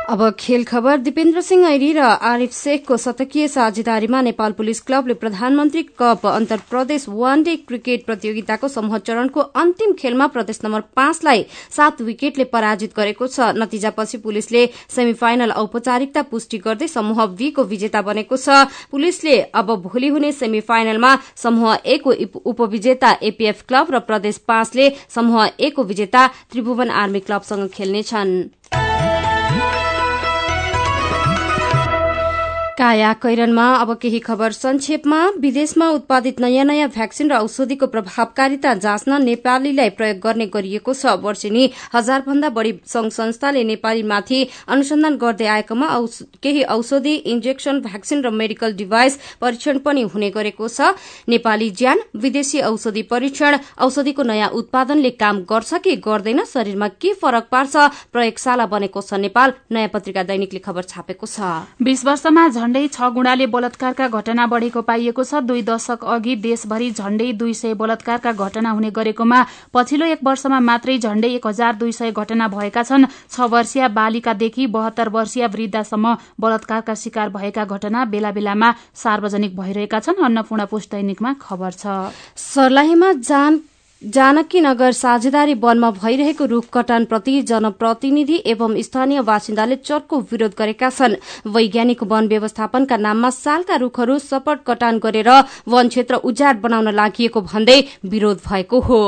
अब 0.09 0.21
खेल 0.39 0.63
खबर 0.63 0.97
दिपेन्द्र 0.97 1.41
सिंह 1.41 1.65
ऐरी 1.65 1.91
र 1.93 1.99
आरिफ 2.29 2.51
शेखको 2.53 2.95
शतकीय 2.97 3.47
साझेदारीमा 3.47 4.21
नेपाल 4.21 4.51
पुलिस 4.51 4.79
क्लबले 4.81 5.13
प्रधानमन्त्री 5.13 5.83
कप 5.99 6.25
अन्तर 6.27 6.57
प्रदेश 6.69 7.05
वान 7.09 7.43
डे 7.43 7.55
क्रिकेट 7.57 8.05
प्रतियोगिताको 8.05 8.67
समूह 8.67 8.97
चरणको 8.99 9.41
अन्तिम 9.61 9.93
खेलमा 9.99 10.27
प्रदेश 10.27 10.59
नम्बर 10.63 10.81
पाँचलाई 10.95 11.45
सात 11.71 12.01
विकेटले 12.01 12.43
पराजित 12.51 12.95
गरेको 12.97 13.27
छ। 13.27 13.55
नतिजापछि 13.55 14.17
पुलिसले 14.17 14.65
सेमी 14.89 15.13
फाइनल 15.15 15.51
औपचारिकता 15.53 16.21
पुष्टि 16.31 16.57
गर्दै 16.57 16.87
समूह 16.89 17.25
बी 17.33 17.49
को 17.51 17.63
विजेता 17.63 18.01
बनेको 18.03 18.37
छ। 18.37 18.67
पुलिसले 18.91 19.39
अब 19.55 19.75
भोलि 19.83 20.07
हुने 20.09 20.31
सेमी 20.33 20.59
फाइनलमा 20.63 21.17
समूह 21.37 21.77
ए 21.77 21.97
उपविजेता 22.45 23.17
एपीएफ 23.23 23.63
क्लब 23.67 23.95
र 23.95 23.99
प्रदेश 24.03 24.37
पाँचले 24.47 24.91
समूह 25.09 25.45
ए 25.47 25.73
विजेता 25.79 26.27
त्रिभुवन 26.51 26.89
आर्मी 26.91 27.19
क्लबसँग 27.21 27.69
खेल्नेछन्। 27.71 28.33
काया 32.73 33.11
कैरनमा 33.13 33.65
अब 33.75 33.93
केही 34.01 34.19
खबर 34.19 34.51
संक्षेपमा। 34.51 35.17
विदेशमा 35.39 35.87
उत्पादित 35.89 36.39
नयाँ 36.41 36.63
नयाँ 36.65 36.87
भ्याक्सिन 36.89 37.29
र 37.31 37.35
औषधिको 37.35 37.87
प्रभावकारिता 37.87 38.73
जाँच्न 38.75 39.21
नेपालीलाई 39.23 39.89
प्रयोग 39.93 40.17
गर्ने 40.19 40.45
गरिएको 40.49 40.93
छ। 40.93 41.13
वर्षेनी 41.21 41.69
हजार 41.93 42.21
भन्दा 42.25 42.49
बढ़ी 42.49 42.73
संघ 42.85 43.11
संस्थाले 43.13 43.63
नेपालीमाथि 43.63 44.39
अनुसन्धान 44.67 45.17
गर्दै 45.17 45.45
आएकोमा 45.47 45.87
केही 46.41 46.63
औषधि 46.65 47.13
इन्जेक्शन 47.13 47.81
भ्याक्सिन 47.81 48.21
र 48.25 48.29
मेडिकल 48.31 48.73
डिभाइस 48.73 49.19
परीक्षण 49.41 49.77
पनि 49.85 50.01
हुने 50.09 50.29
गरेको 50.31 50.67
छ। 50.67 50.97
नेपाली 51.29 51.69
ज्यान 51.71 52.01
विदेशी 52.17 52.61
औषधि 52.63 53.01
परीक्षण 53.05 53.57
औषधिको 53.85 54.23
नयाँ 54.23 54.49
उत्पादनले 54.51 55.09
काम 55.21 55.45
गर्छ 55.45 55.73
कि 55.83 55.95
गर्दैन 56.01 56.43
शरीरमा 56.45 56.87
के 56.97 57.13
फरक 57.21 57.47
पार्छ? 57.53 57.75
प्रयोगशाला 58.09 58.65
बनेको 58.65 59.01
छ 59.03 59.21
नेपाल। 59.21 59.53
नयाँ 59.71 59.93
पत्रिका 59.93 60.23
दैनिकले 60.23 60.59
खबर 60.59 60.83
छापेको 60.89 61.27
छ। 61.27 61.37
झण्डै 62.63 62.87
छ 62.87 63.07
गुणाले 63.13 63.45
बलात्कारका 63.53 64.07
घटना 64.07 64.45
बढ़ेको 64.47 64.81
पाइएको 64.87 65.23
छ। 65.23 65.39
दुई 65.43 65.61
दशक 65.67 66.03
अघि 66.07 66.35
देशभरि 66.43 66.89
झण्डै 66.91 67.31
दुई 67.35 67.53
सय 67.53 67.73
बलात्कारका 67.75 68.31
घटना 68.31 68.69
हुने 68.71 68.89
गरेकोमा 68.95 69.39
पछिल्लो 69.73 70.05
एक 70.07 70.23
वर्षमा 70.23 70.59
मात्रै 70.63 70.97
झण्डै 70.97 71.29
एक 71.35 71.47
हजार 71.47 71.75
दुई 71.75 71.91
सय 71.91 72.11
घटना 72.13 72.47
भएका 72.47 72.83
छन्। 72.83 73.05
छ 73.27 73.49
वर्षीय 73.51 73.87
बालिकादेखि 73.91 74.67
बहत्तर 74.71 75.09
वर्षीय 75.09 75.47
वृद्धसम्म 75.47 76.15
बलात्कारका 76.39 76.93
शिकार 76.95 77.29
भएका 77.35 77.65
घटना 77.67 78.05
बेला 78.07 78.31
बेलामा 78.31 78.71
सार्वजनिक 78.95 79.59
भइरहेका 79.59 79.99
छन्। 79.99 80.23
अन्नपूर्ण 80.23 80.65
पोस्ट 80.71 80.91
दैनिकमा 80.91 81.35
खबर 81.43 81.71
छ। 81.75 82.15
सर्लाहीमा 82.47 83.11
जान 83.27 83.59
जानकी 84.03 84.61
नगर 84.61 84.91
साझेदारी 84.91 85.53
वनमा 85.53 85.89
भइरहेको 85.91 86.45
रूख 86.45 86.65
कटानप्रति 86.73 87.41
जनप्रतिनिधि 87.41 88.41
एवं 88.45 88.81
स्थानीय 88.81 89.21
बासिन्दाले 89.21 89.75
चर्को 89.75 90.19
विरोध 90.31 90.55
गरेका 90.57 90.89
छन्। 90.89 91.15
वैज्ञानिक 91.47 92.03
वन 92.03 92.27
व्यवस्थापनका 92.27 92.97
नाममा 92.97 93.29
सालका 93.29 93.75
रूखहरू 93.75 94.17
सपट 94.19 94.63
कटान 94.67 94.99
गरेर 94.99 95.29
वन 95.67 95.87
क्षेत्र 95.87 96.15
उजाड 96.23 96.61
बनाउन 96.61 96.89
लागि 96.91 97.27
भन्दै 97.33 97.79
विरोध 98.05 98.41
भएको 98.49 98.79
हो। 98.79 99.01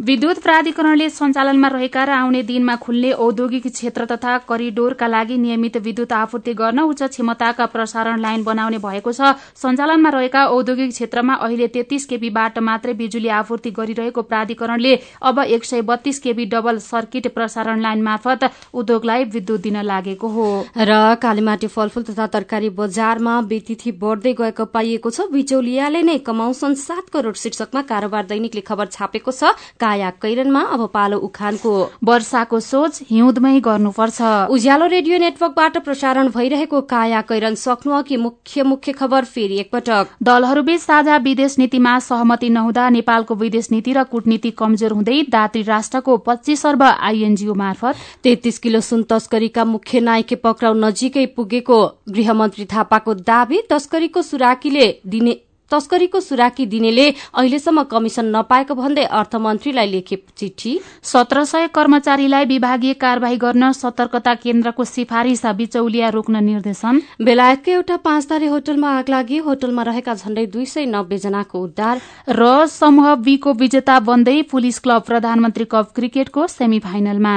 विद्युत 0.00 0.38
प्राधिकरणले 0.42 1.08
सञ्चालनमा 1.10 1.68
रहेका 1.68 2.04
र 2.04 2.10
आउने 2.12 2.42
दिनमा 2.42 2.74
खुल्ने 2.76 3.10
औद्योगिक 3.14 3.66
क्षेत्र 3.68 4.04
तथा 4.06 4.36
करिडोरका 4.48 5.06
लागि 5.06 5.36
नियमित 5.38 5.76
विद्युत 5.78 6.12
आपूर्ति 6.12 6.54
गर्न 6.54 6.80
उच्च 6.82 7.02
क्षमताका 7.04 7.66
प्रसारण 7.66 8.20
लाइन 8.20 8.42
बनाउने 8.42 8.78
भएको 8.78 9.12
छ। 9.12 9.38
सञ्चालनमा 9.54 10.10
रहेका 10.10 10.44
औद्योगिक 10.48 10.90
क्षेत्रमा 10.90 11.34
अहिले 11.36 11.68
तेत्तीस 11.68 12.06
केबीबाट 12.06 12.58
मात्रै 12.60 12.94
बिजुली 12.94 13.28
आपूर्ति 13.30 13.70
गरिरहेको 13.70 14.22
प्राधिकरणले 14.24 14.94
अब 15.22 15.38
एक 15.38 15.64
सय 15.64 15.80
बत्तीस 15.82 16.18
केबी 16.18 16.44
डबल 16.50 16.78
सर्किट 16.80 17.28
प्रसारण 17.34 17.80
लाइन 17.82 18.02
मार्फत 18.02 18.50
उद्योगलाई 18.74 19.24
विद्युत 19.30 19.60
दिन 19.62 19.82
लागेको 19.84 20.28
हो। 20.28 20.48
र 20.74 21.14
कालीमाटी 21.22 21.66
फलफूल 21.68 22.02
तथा 22.04 22.26
तरकारी 22.34 22.70
बजारमा 22.72 23.40
बेतिथि 23.46 23.92
बढ्दै 23.94 24.34
गएको 24.34 24.64
पाइएको 24.66 25.10
छ। 25.10 25.30
बिचौलियाले 25.30 26.02
नै 26.02 26.18
कमाउँछन् 26.26 26.74
सात 26.80 27.14
करोड़ 27.14 27.36
शीर्षकमा 27.36 27.82
कारोबार 27.86 28.26
दैनिकले 28.26 28.66
खबर 28.66 28.86
छापेको 28.90 29.30
छ। 29.30 29.54
काया 29.92 30.10
कैरनमा 30.22 30.60
अब 30.72 30.86
पालो 30.88 31.16
उखानको 31.20 31.70
वर्षाको 32.04 32.60
सोच 32.62 33.00
हिउँदमै 33.10 33.58
गर्नुपर्छ। 33.60 34.20
उज्यालो 34.50 34.86
रेडियो 34.88 35.18
नेटवर्कबाट 35.18 35.76
प्रसारण 35.84 36.28
भइरहेको 36.32 36.80
काया 36.88 37.20
कैरन 37.28 37.54
सक्नु 37.54 37.92
अघि 37.94 38.16
मुख्य 38.16 38.62
मुख्य 38.64 38.92
खबर 38.92 39.24
फेरि 39.26 39.58
एकपटक। 39.60 40.16
दलहरूबीच 40.22 40.80
साझा 40.80 41.16
विदेश 41.18 41.58
नीतिमा 41.58 41.98
सहमति 42.00 42.48
नहुँदा 42.50 42.88
नेपालको 42.90 43.34
विदेश 43.34 43.70
नीति 43.70 43.92
र 43.92 44.04
कूटनीति 44.08 44.50
कमजोर 44.56 44.92
हुँदै 44.92 45.20
दात्री 45.28 45.62
राष्ट्रको 45.64 46.16
पच्चीस 46.24 46.66
अर्ब 46.66 46.82
आईएनजीओ 46.82 47.54
मार्फत 47.56 48.08
तेत्तीस 48.24 48.58
किलो 48.58 48.80
सुन 48.82 49.02
तस्करीका 49.10 49.64
मुख्य 49.66 50.00
नायके 50.00 50.36
पक्राउ 50.40 50.74
नजिकै 50.80 51.26
पुगेको 51.36 51.84
गृहमन्त्री 52.10 52.64
थापाको 52.72 53.14
दावी 53.22 53.62
तस्करीको 53.70 54.22
सुराकीले 54.24 54.92
दिने 55.06 55.40
तस्करीको 55.72 56.20
सुराकी 56.20 56.66
दिनेले 56.66 57.06
अहिलेसम्म 57.10 57.82
कमिशन 57.92 58.26
नपाएको 58.36 58.74
भन्दै 58.74 59.04
अर्थमन्त्रीलाई 59.12 59.90
लेखे 59.90 60.16
चिठी। 60.38 60.72
सत्र 61.02 61.44
सय 61.44 61.66
कर्मचारीलाई 61.74 62.44
विभागीय 62.46 62.94
कार्यवाही 63.02 63.36
गर्न 63.38 63.72
सतर्कता 63.74 64.34
केन्द्रको 64.42 64.84
सिफारिस 64.86 65.44
बिचौलिया 65.56 66.08
रोक्न 66.10 66.44
निर्देशन। 66.44 67.00
बेलायतको 67.22 67.70
एउटा 67.72 67.96
पाँच 68.04 68.28
तारे 68.28 68.46
होटलमा 68.46 68.90
आग 68.98 69.08
लागि 69.10 69.38
होटलमा 69.46 69.82
रहेका 69.82 70.14
झण्डै 70.14 70.46
दुई 70.48 70.66
सय 70.66 70.86
नब्बे 70.88 71.18
जनाको 71.18 71.62
उद्धार। 71.62 72.00
र 72.30 72.66
समूह 72.68 73.14
बीको 73.24 73.52
विजेता 73.54 73.98
बन्दै 74.02 74.40
पुलिस 74.50 74.78
क्लब 74.80 75.02
प्रधानमन्त्री 75.02 75.64
कप 75.72 75.92
क्रिकेटको 75.94 76.46
सेमी 76.48 76.78
फाइनलमा 76.80 77.34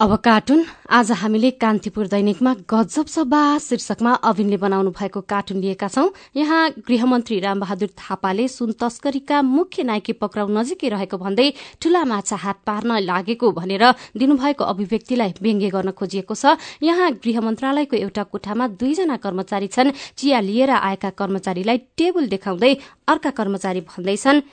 अब 0.00 0.14
कार्टुन। 0.16 0.64
आज 0.92 1.10
हामीले 1.12 1.50
कान्तिपुर 1.52 2.06
दैनिकमा 2.06 2.52
गजब 2.70 3.06
सभा 3.06 3.40
शीर्षकमा 3.58 4.12
अविनले 4.28 4.56
बनाउनु 4.56 4.90
भएको 4.92 5.20
कार्टुन 5.22 5.60
लिएका 5.60 5.88
छौं। 5.88 6.08
यहाँ 6.36 6.84
गृहमन्त्री 6.86 7.38
रामबहादुर 7.40 7.88
थापाले 7.96 8.48
सुन 8.48 8.72
तस्करीका 8.76 9.40
मुख्य 9.42 9.82
नायकी 9.82 10.12
पक्राउ 10.20 10.48
नजिकै 10.52 10.88
रहेको 10.90 11.16
भन्दै 11.16 11.48
ठूला 11.80 12.04
माछा 12.04 12.36
हात 12.36 12.58
पार्न 12.66 13.00
लागेको 13.00 13.52
भनेर 13.52 13.84
दिनुभएको 14.12 14.64
अभिव्यक्तिलाई 14.66 15.34
व्यङ्ग्य 15.40 15.70
गर्न 15.72 15.90
खोजिएको 15.96 16.34
छ। 16.34 16.60
यहाँ 16.82 17.10
गृह 17.16 17.40
मन्त्रालयको 17.40 17.96
एउटा 17.96 18.22
कोठामा 18.28 18.68
दुईजना 18.76 19.16
कर्मचारी 19.16 19.68
छन्। 19.72 19.96
चिया 20.12 20.40
लिएर 20.44 20.70
आएका 20.76 21.10
कर्मचारीलाई 21.16 21.78
टेबल 21.96 22.28
देखाउँदै 22.28 22.76
अर्का 23.08 23.30
कर्मचारी 23.32 23.80
भन्दैछन् 23.88 24.44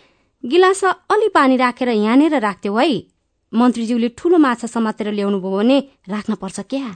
गिलास 0.44 0.84
अलि 0.86 1.28
पानी 1.36 1.58
राखेर 1.58 1.90
यहाँनिर 1.90 2.40
राख्थ्यौ 2.40 2.76
है। 2.76 3.13
मन्त्रीज्यूले 3.54 4.10
ठूलो 4.18 4.38
माछा 4.38 4.68
समातेर 4.68 5.12
ल्याउनु 5.14 5.38
भयो 5.40 5.58
भने 5.58 5.78
राख्न 6.10 6.34
पर्छ 6.42 6.60
क्या? 6.70 6.88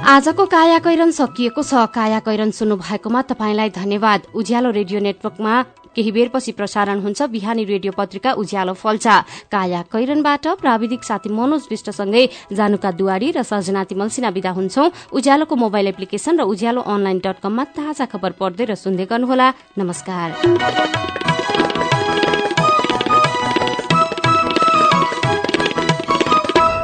आजको 0.00 0.44
कायाकैरन 0.46 1.10
सकिएको 1.10 1.62
छ। 1.62 1.86
कायाकैरन 1.94 2.50
सुन्नु 2.50 2.76
भएकोमा 2.76 3.20
तपाईँलाई 3.30 3.70
धन्यवाद। 3.70 4.20
उज्यालो 4.34 4.70
रेडियो 4.70 5.00
नेटवर्कमा 5.00 5.54
केही 5.94 6.10
बेरपछि 6.10 6.52
प्रसारण 6.52 6.98
हुन्छ। 7.02 7.22
बिहानी 7.30 7.64
रेडियो 7.64 7.92
पत्रिका 7.92 8.32
उज्यालो 8.32 8.74
फल्चा 8.74 9.14
काया 9.52 9.80
कैरनबाट 9.92 10.46
प्राविधिक 10.62 11.02
साथी 11.04 11.28
मनोज 11.30 11.66
विष्टसँगै 11.70 12.24
जानुका 12.54 12.90
दुवारी 12.90 13.30
र 13.36 13.42
सजनाती 13.42 13.94
मल्सिना 13.94 14.28
विदा 14.30 14.50
हुन्छौ। 14.50 14.84
उज्यालोको 15.12 15.54
मोबाइल 15.54 15.86
एप्लिकेशन 15.94 16.40
र 16.40 16.42
उज्यालो 16.46 16.80
अनलाइन 16.80 17.18
डट 17.20 17.38
कममा 17.42 17.64
ताजा 17.76 18.04
खबर 18.06 18.30
पढ्दै 18.40 18.64
र 18.70 18.74
सुन्दै 18.74 19.06
गर्नुहोला। 19.06 19.48
नमस्कार। 19.78 20.28